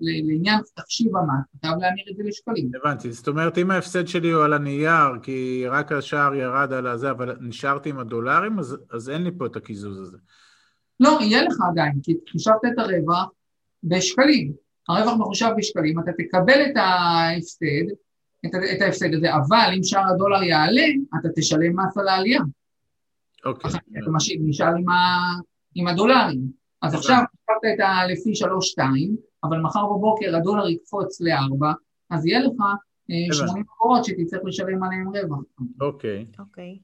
[0.00, 2.70] לעניין תחשיב המס, אתה חייב להמיר את זה לשקלים.
[2.82, 7.10] הבנתי, זאת אומרת אם ההפסד שלי הוא על הנייר, כי רק השער ירד על הזה,
[7.10, 10.18] אבל נשארתי עם הדולרים, אז, אז אין לי פה את הקיזוז הזה.
[11.00, 13.28] לא, יהיה לך עדיין, כי חישבת את הרווח
[13.84, 14.52] בשקלים.
[14.88, 17.90] הרווח מחושב בשקלים, אתה תקבל את ההפסד,
[18.46, 20.86] את, את ההפסד הזה, אבל אם שער הדולר יעלה,
[21.20, 22.40] אתה תשלם מס על העלייה.
[23.44, 24.94] אוקיי, אתה משאיר, נשאר עם, ה,
[25.74, 26.40] עם הדולרים.
[26.82, 26.98] אז הבנתי.
[26.98, 28.06] עכשיו חישבת את ה...
[28.06, 28.32] לפי
[28.78, 28.82] 3-2,
[29.44, 31.66] אבל מחר בבוקר הדולר יקפוץ ל-4,
[32.10, 32.54] אז יהיה לך
[33.10, 35.38] אה, 80 אגורות שתצטרך לשלם עליהם רווח.
[35.80, 36.26] אוקיי.
[36.38, 36.78] אוקיי.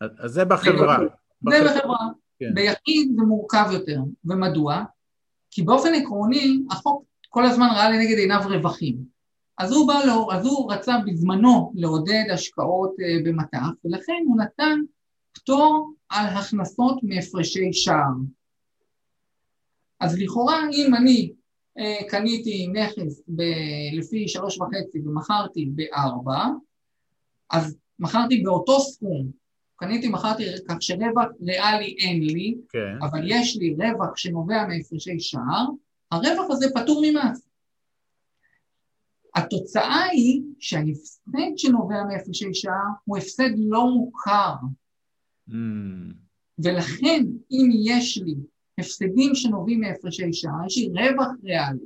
[0.00, 0.98] אז אז זה בחברה.
[1.50, 2.06] זה בחברה.
[2.40, 2.54] כן.
[2.54, 4.00] ביחיד זה מורכב יותר.
[4.24, 4.84] ומדוע?
[5.50, 8.96] כי באופן עקרוני, החוק כל הזמן ראה לנגד עיניו רווחים.
[9.58, 14.78] אז הוא, בא לו, אז הוא רצה בזמנו לעודד השקעות אה, במטח, ולכן הוא נתן
[15.32, 18.12] פטור על הכנסות מהפרשי שער.
[20.00, 21.32] אז לכאורה, אם אני
[21.78, 26.44] אה, קניתי נכס ב- לפי שלוש וחצי ומכרתי בארבע,
[27.50, 29.30] אז מכרתי באותו סכום,
[29.80, 33.02] קניתי, מכרתי, כך שרווח ריאלי אין לי, כן.
[33.02, 35.66] אבל יש לי רווח שנובע מהפרשי שער,
[36.10, 37.48] הרווח הזה פטור ממס.
[39.34, 42.74] התוצאה היא שההפסד שנובע מהפרשי שער
[43.04, 44.54] הוא הפסד לא מוכר,
[45.48, 46.14] Mm,
[46.58, 48.34] ולכן אם יש לי
[48.78, 51.84] הפסדים שנובעים מהפרשי שער, יש לי רווח ריאלי,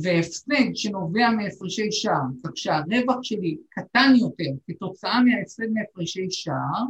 [0.00, 6.84] והפסד שנובע מהפרשי שער, כך שהרווח שלי קטן יותר כתוצאה מההפסד מהפרשי שער,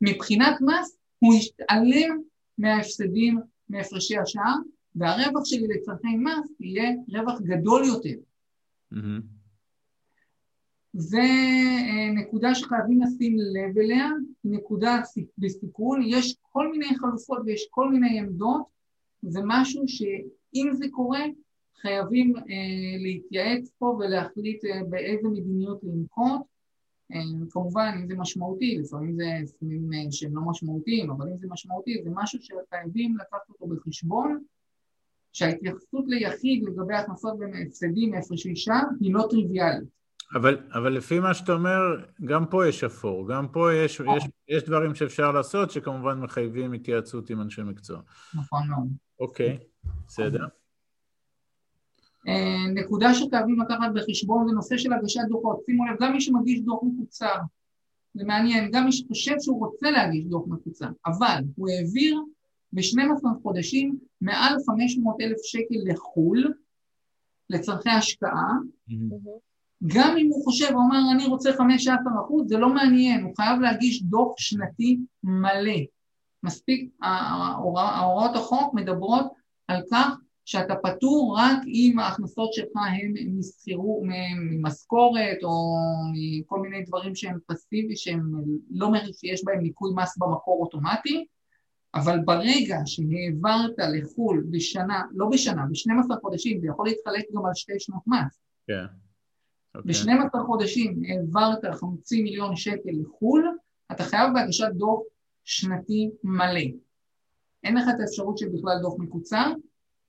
[0.00, 2.20] מבחינת מס הוא יתעלם
[2.58, 4.54] מההפסדים מהפרשי השער,
[4.94, 8.18] והרווח שלי לצרכי מס יהיה רווח גדול יותר.
[8.92, 8.96] mhm.
[10.98, 11.22] זה
[12.14, 14.08] נקודה שחייבים לשים לב אליה,
[14.44, 15.00] נקודה
[15.38, 18.62] בסיכון, יש כל מיני חלופות ויש כל מיני עמדות,
[19.22, 21.20] זה משהו שאם זה קורה,
[21.82, 22.42] חייבים אה,
[22.98, 26.42] להתייעץ פה ולהחליט אה, באיזה מדיניות לנקוט.
[27.12, 27.20] אה,
[27.50, 32.02] כמובן, אם זה משמעותי, לפעמים זה סכומים אה, שהם לא משמעותיים, אבל אם זה משמעותי,
[32.04, 34.42] זה משהו שחייבים לקחת אותו בחשבון,
[35.32, 39.88] שההתייחסות ליחיד לגבי הכנסות והפסדים מהפרשי שער היא לא טריוויאלית.
[40.34, 41.80] אבל, אבל לפי מה שאתה אומר,
[42.24, 47.30] גם פה יש אפור, גם פה יש, יש, יש דברים שאפשר לעשות שכמובן מחייבים התייעצות
[47.30, 48.00] עם אנשי מקצוע.
[48.34, 48.88] נכון מאוד.
[49.20, 49.58] אוקיי,
[50.06, 50.46] בסדר.
[52.74, 55.60] נקודה שחייבים לקחת בחשבון זה נושא של הגשת דוחות.
[55.66, 57.34] שימו לב, גם מי שמגיש דוח מקוצר,
[58.14, 62.20] זה מעניין, גם מי שחושב שהוא רוצה להגיש דוח מקוצר, אבל הוא העביר
[62.72, 66.52] ב-12 חודשים מעל 500 אלף שקל לחו"ל
[67.50, 68.50] לצורכי השקעה,
[68.88, 68.92] Mhm.
[69.86, 73.60] גם אם הוא חושב, הוא אומר, אני רוצה 15 אחוז, זה לא מעניין, הוא חייב
[73.60, 75.78] להגיש דוח שנתי מלא.
[76.42, 79.26] מספיק, ההורא- ההוראות החוק מדברות
[79.68, 80.16] על כך
[80.46, 85.76] שאתה פטור רק אם ההכנסות שלך הן משכירות, ממשכורת או
[86.12, 88.32] מכל מיני דברים שהם פסיבי, שהם
[88.70, 91.26] לא אומר שיש בהם ניכוי מס במקור אוטומטי,
[91.94, 97.80] אבל ברגע שהעברת לחו"ל בשנה, לא בשנה, ב-12 חודשים, זה יכול להתחלק גם על שתי
[97.80, 98.84] שנות מס, כן.
[99.74, 99.92] אוקיי.
[99.92, 103.56] ב-12 חודשים העברת חצי מיליון שקל לחו"ל,
[103.92, 105.00] אתה חייב בהגשת דוח
[105.44, 106.60] שנתי מלא.
[107.64, 109.52] אין לך את האפשרות של בכלל דוח מקוצר,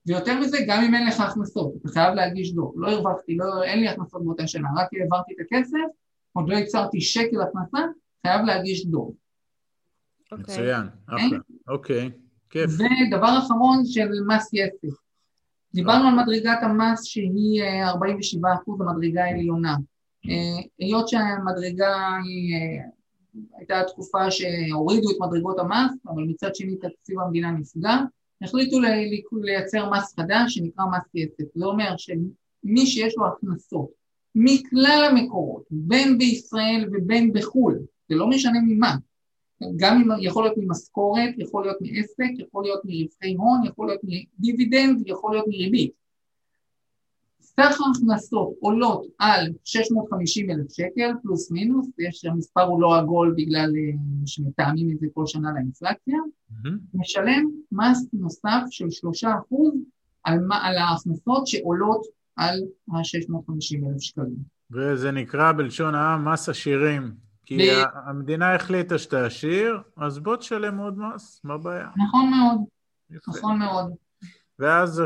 [0.08, 2.72] ויותר מזה, גם אם אין לך הכנסות, אתה חייב להגיש דוח.
[2.76, 5.78] לא הרווחתי, לא, אין לי הכנסות באותה שנה, רק העברתי את הכסף,
[6.32, 7.78] עוד לא ייצרתי שקל הכנסה,
[8.26, 9.10] חייב להגיש דוח.
[10.32, 10.42] אוקיי.
[10.42, 11.38] מצוין, אחלה.
[11.68, 12.10] אוקיי,
[12.50, 12.70] כיף.
[12.70, 14.98] ודבר אחרון של מס יסף.
[15.74, 17.96] דיברנו על מדרגת המס שהיא אה, 47%
[18.80, 19.76] המדרגה העליונה.
[20.28, 22.84] אה, היות שהמדרגה היא, אה,
[23.58, 27.96] הייתה תקופה שהורידו את מדרגות המס, אבל מצד שני תקציב המדינה נפגע,
[28.42, 28.78] החליטו
[29.42, 31.44] לייצר מס חדש שנקרא מס יסף.
[31.54, 33.90] זה אומר שמי שיש לו הכנסות
[34.34, 37.78] מכלל המקורות, בין בישראל ובין בחו"ל,
[38.08, 38.96] זה לא משנה ממה,
[39.76, 44.00] גם אם יכול להיות ממשכורת, יכול להיות מעסק, יכול להיות מרווחי הון, יכול להיות
[44.38, 45.92] מדיבידנד, יכול להיות מריבית.
[47.60, 53.70] סך ההכנסות עולות על 650 אלף שקל, פלוס מינוס, יש, המספר הוא לא עגול בגלל
[53.76, 53.92] אה,
[54.26, 56.16] שמתאמים את זה כל שנה לאינפלציה,
[56.50, 56.68] Mhm.
[56.94, 59.26] משלם מס נוסף של 3%
[60.24, 62.02] על, מה- על ההכנסות שעולות
[62.36, 62.58] על
[62.90, 64.36] ה-650 אלף שקלים.
[64.70, 67.12] וזה נקרא בלשון העם מס עשירים.
[67.46, 71.88] כי ב- המדינה החליטה שאתה עשיר, אז בוא תשלם עוד מס, מה הבעיה?
[71.96, 72.60] נכון מאוד,
[73.10, 73.30] יפה.
[73.30, 73.92] נכון מאוד.
[74.58, 75.02] ואז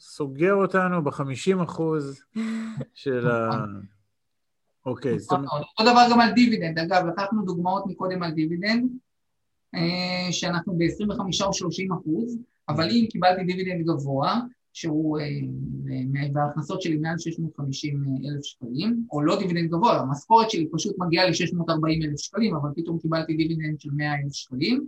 [0.00, 2.20] סוגר אותנו ב-50 אחוז
[2.94, 3.50] של ה...
[4.86, 5.50] אוקיי, זאת אומרת...
[5.50, 6.78] אותו דבר גם על דיבידנד.
[6.78, 8.90] אגב, לקחנו דוגמאות מקודם על דיבידנד,
[9.74, 12.38] אה, שאנחנו ב-25 או 30 אחוז,
[12.68, 14.40] אבל אם קיבלתי דיבידנד גבוה,
[14.72, 15.18] שהוא
[16.32, 22.04] בהכנסות שלי מעל 650 אלף שקלים, או לא דיבידנד גבוה, המשכורת שלי פשוט מגיעה ל-640
[22.04, 24.86] אלף שקלים, אבל פתאום קיבלתי דיבידנד של 100 אלף שקלים,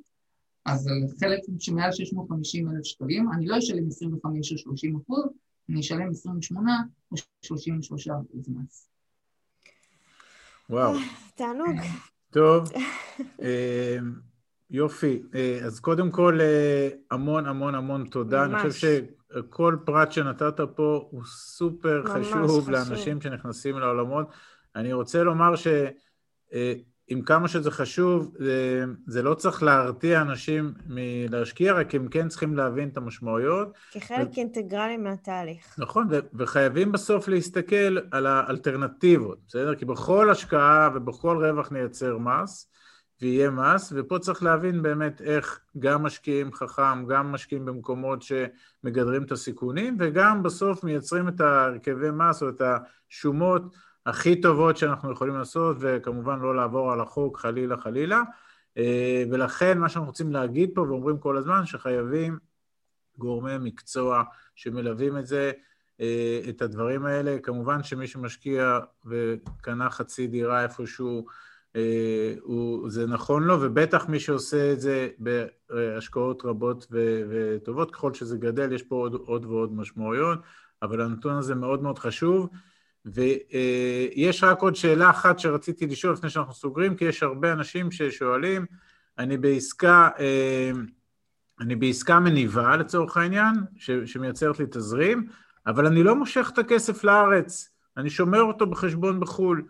[0.73, 5.25] אז על חלק שמעל 650 אלף שקלים, אני לא אשלם 25 או 30 אחוז,
[5.69, 6.73] אני אשלם 28
[7.13, 8.89] או 33 אחוז מס.
[10.71, 10.95] וואו.
[11.35, 11.77] תענוג.
[12.31, 12.71] טוב.
[14.71, 15.23] יופי.
[15.67, 16.39] אז קודם כל,
[17.11, 18.47] המון המון המון תודה.
[18.47, 18.61] ממש.
[18.63, 24.27] אני חושב שכל פרט שנתת פה הוא סופר חשוב, חשוב לאנשים שנכנסים לעולמות.
[24.77, 25.67] אני רוצה לומר ש...
[27.11, 32.57] עם כמה שזה חשוב, זה, זה לא צריך להרתיע אנשים מלהשקיע, רק הם כן צריכים
[32.57, 33.69] להבין את המשמעויות.
[33.91, 34.37] כחלק ו...
[34.37, 35.75] אינטגרלי מהתהליך.
[35.79, 39.75] נכון, ו- וחייבים בסוף להסתכל על האלטרנטיבות, בסדר?
[39.75, 42.71] כי בכל השקעה ובכל רווח נייצר מס,
[43.23, 49.33] ויהיה מס, ופה צריך להבין באמת איך גם משקיעים חכם, גם משקיעים במקומות שמגדרים את
[49.33, 53.75] הסיכונים, וגם בסוף מייצרים את הרכבי מס או את השומות
[54.07, 58.23] הכי טובות שאנחנו יכולים לעשות, וכמובן לא לעבור על החוק חלילה חלילה.
[58.79, 62.39] אה, ולכן מה שאנחנו רוצים להגיד פה, ואומרים כל הזמן, שחייבים
[63.19, 64.23] גורמי מקצוע
[64.55, 65.53] שמלווים את זה,
[66.01, 67.39] אה, את הדברים האלה.
[67.43, 71.27] כמובן שמי שמשקיע וקנה חצי דירה איפשהו,
[71.77, 76.87] אה, הוא, זה נכון לו, ובטח מי שעושה את זה בהשקעות רבות
[77.29, 80.39] וטובות, ככל שזה גדל, יש פה עוד, עוד ועוד משמעויות,
[80.83, 82.49] אבל הנתון הזה מאוד מאוד חשוב.
[83.05, 88.67] ויש רק עוד שאלה אחת שרציתי לשאול לפני שאנחנו סוגרים, כי יש הרבה אנשים ששואלים,
[89.19, 90.71] אני בעסקה, אה,
[91.61, 93.55] אני בעסקה מניבה לצורך העניין,
[94.07, 95.27] שמייצרת לי תזרים,
[95.67, 99.65] אבל אני לא מושך את הכסף לארץ, אני שומר אותו בחשבון בחו"ל.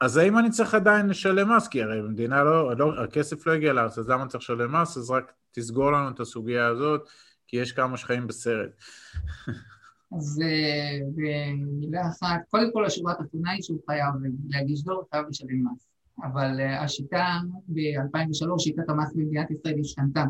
[0.00, 1.68] אז האם אני צריך עדיין לשלם מס?
[1.68, 4.96] כי הרי המדינה לא, לא, הכסף לא הגיע לארץ, אז למה צריך לשלם מס?
[4.96, 7.08] אז רק תסגור לנו את הסוגיה הזאת,
[7.46, 8.70] כי יש כמה שחיים בסרט.
[10.16, 10.42] אז
[11.14, 14.14] במילה אחת, קודם כל השורה התחתונה היא שהוא חייב
[14.48, 15.88] להגיש דור, חייב לשלם מס.
[16.22, 17.26] אבל אה, השיטה
[17.68, 20.24] ב-2003, שיטת המס במדינת ישראל השתנתה.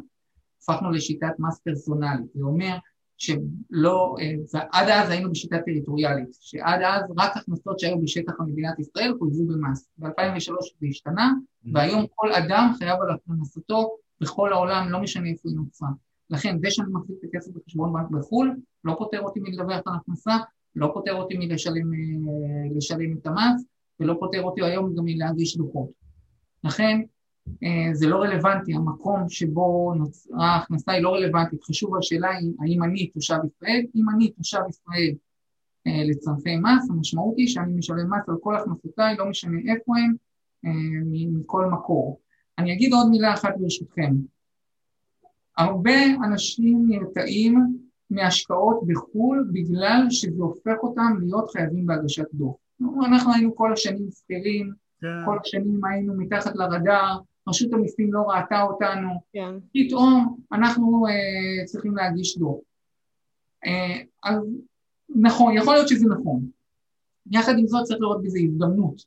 [0.62, 2.26] הפכנו לשיטת מס פרסונלית.
[2.34, 2.76] זה אומר
[3.16, 9.14] שלא, אה, עד אז היינו בשיטה טריטוריאלית, שעד אז רק הכנסות שהיו בשטח מדינת ישראל
[9.18, 9.88] חויבו במס.
[9.98, 11.32] ב-2003 זה השתנה,
[11.72, 15.88] והיום כל אדם חייב על הכנסתו בכל העולם, לא משנה איפה היא נוצרה.
[16.30, 20.36] לכן זה שאני מחזיק את הכסף בחשבון בנק בחו"ל, לא פוטר אותי מלדווח על הכנסה,
[20.76, 23.64] לא פוטר אותי מלשלם אה, את המס,
[24.00, 25.90] ולא פוטר אותי היום גם מלהגיש דוחות.
[26.64, 27.00] לכן
[27.62, 31.64] אה, זה לא רלוונטי, המקום שבו נוצרה ההכנסה היא לא רלוונטית.
[31.64, 35.14] חשוב השאלה היא האם אני תושב ישראל, אם אני תושב ישראל
[35.86, 40.14] אה, לצרכי מס, המשמעות היא שאני משלם מס על כל הכנסותיי, לא משנה איפה הם,
[41.12, 42.20] מכל מקור.
[42.58, 44.14] אני אגיד עוד מילה אחת ברשותכם.
[45.58, 47.78] הרבה אנשים נרתעים
[48.10, 52.54] מהשקעות בחו"ל בגלל שזה הופך אותם להיות חייבים בהגשת דוח.
[53.06, 55.08] אנחנו היינו כל השנים שכירים, כן.
[55.24, 59.54] כל השנים היינו מתחת לרדאר, רשות המיסים לא ראתה אותנו, כן.
[59.74, 62.58] פתאום אנחנו uh, צריכים להגיש דוח.
[63.66, 63.68] Uh,
[64.22, 64.38] אז
[65.08, 66.46] נכון, יכול להיות שזה נכון.
[67.30, 69.02] יחד עם זאת צריך לראות בזה הזדמנות.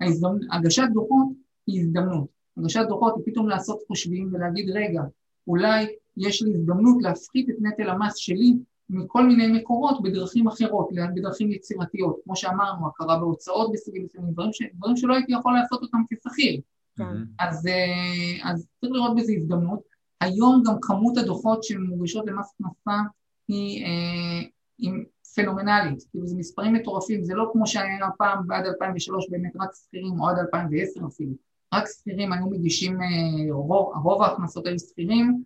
[0.00, 0.52] ההזדמנ...
[0.52, 1.28] הגשת דוחות
[1.66, 2.28] היא הזדמנות.
[2.56, 5.02] הגשת דוחות היא פתאום לעשות חושבים ולהגיד, רגע,
[5.48, 5.86] אולי
[6.16, 8.54] יש לי הזדמנות להפחית את נטל המס שלי
[8.90, 14.62] מכל מיני מקורות בדרכים אחרות, בדרכים יצירתיות, כמו שאמרנו, הכרה בהוצאות בסוגים מסוימים, דברים, ש,
[14.74, 16.60] דברים שלא הייתי יכול לעשות אותם כשכיר.
[17.00, 17.02] Mm-hmm.
[17.38, 19.80] אז, אה, אז צריך לראות בזה הזדמנות.
[20.20, 23.00] היום גם כמות הדוחות שמוגשות למס הכנסה
[23.48, 24.90] היא, אה, היא
[25.34, 30.20] פנומנלית, כאילו זה מספרים מטורפים, זה לא כמו שהיה פעם עד 2003 באמת רק שכירים,
[30.20, 31.47] או עד 2010 אפילו.
[31.74, 35.42] רק שכירים היו מגישים, אה, רוב, רוב ההכנסות היו שכירים,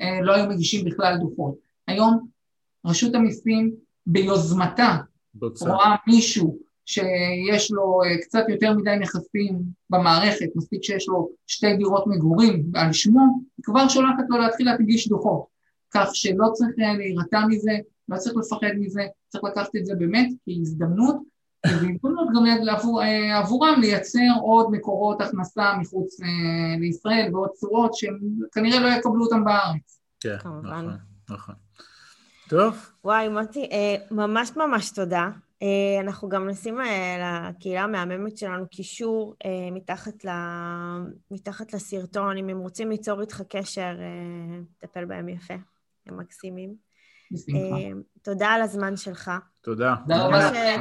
[0.00, 1.54] אה, לא היו מגישים בכלל דוחות.
[1.86, 2.28] היום
[2.86, 3.74] רשות המיסים
[4.06, 4.96] ביוזמתה
[5.34, 5.68] בוצע.
[5.68, 9.58] רואה מישהו שיש לו אה, קצת יותר מדי נכסים
[9.90, 15.08] במערכת, מספיק שיש לו שתי דירות מגורים על שמו, היא כבר שולחת לו להתחיל להגיש
[15.08, 15.46] דוחות.
[15.90, 17.72] כך שלא צריך להירתע מזה,
[18.08, 21.16] לא צריך לפחד מזה, צריך לקחת את זה באמת כהזדמנות
[21.72, 26.26] והזדמנות גם לעבור, אה, עבורם לייצר עוד מקורות הכנסה מחוץ אה,
[26.80, 28.18] לישראל ועוד צורות שהם
[28.52, 30.00] כנראה לא יקבלו אותם בארץ.
[30.20, 30.96] כן, נכון,
[31.30, 31.54] נכון.
[32.48, 32.90] טוב.
[33.04, 35.28] וואי, מוטי, אה, ממש ממש תודה.
[36.00, 36.78] אנחנו גם נשים
[37.20, 39.34] לקהילה המהממת שלנו קישור
[39.72, 40.28] מתחת, ל...
[41.30, 43.96] מתחת לסרטון, אם הם רוצים ליצור איתך קשר,
[44.78, 45.54] טפל בהם יפה,
[46.06, 46.85] הם מקסימים.
[47.32, 47.76] בשמחה.
[47.76, 47.90] אה,
[48.22, 49.30] תודה על הזמן שלך.
[49.60, 49.94] תודה.
[50.02, 50.74] תודה רבה לכם אה,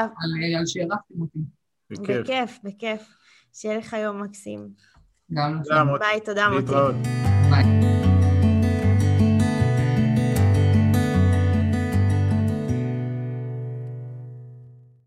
[0.00, 0.08] על-
[0.58, 1.38] על שהערכתם אותי.
[1.90, 2.20] בכיף.
[2.20, 3.00] בכיף, בכיף.
[3.54, 4.68] שיהיה לך יום מקסים.
[5.34, 6.04] גם תודה, מוטי.
[6.04, 6.62] ביי, תודה מוטי.
[6.62, 6.94] להתראות.
[7.50, 7.99] ביי.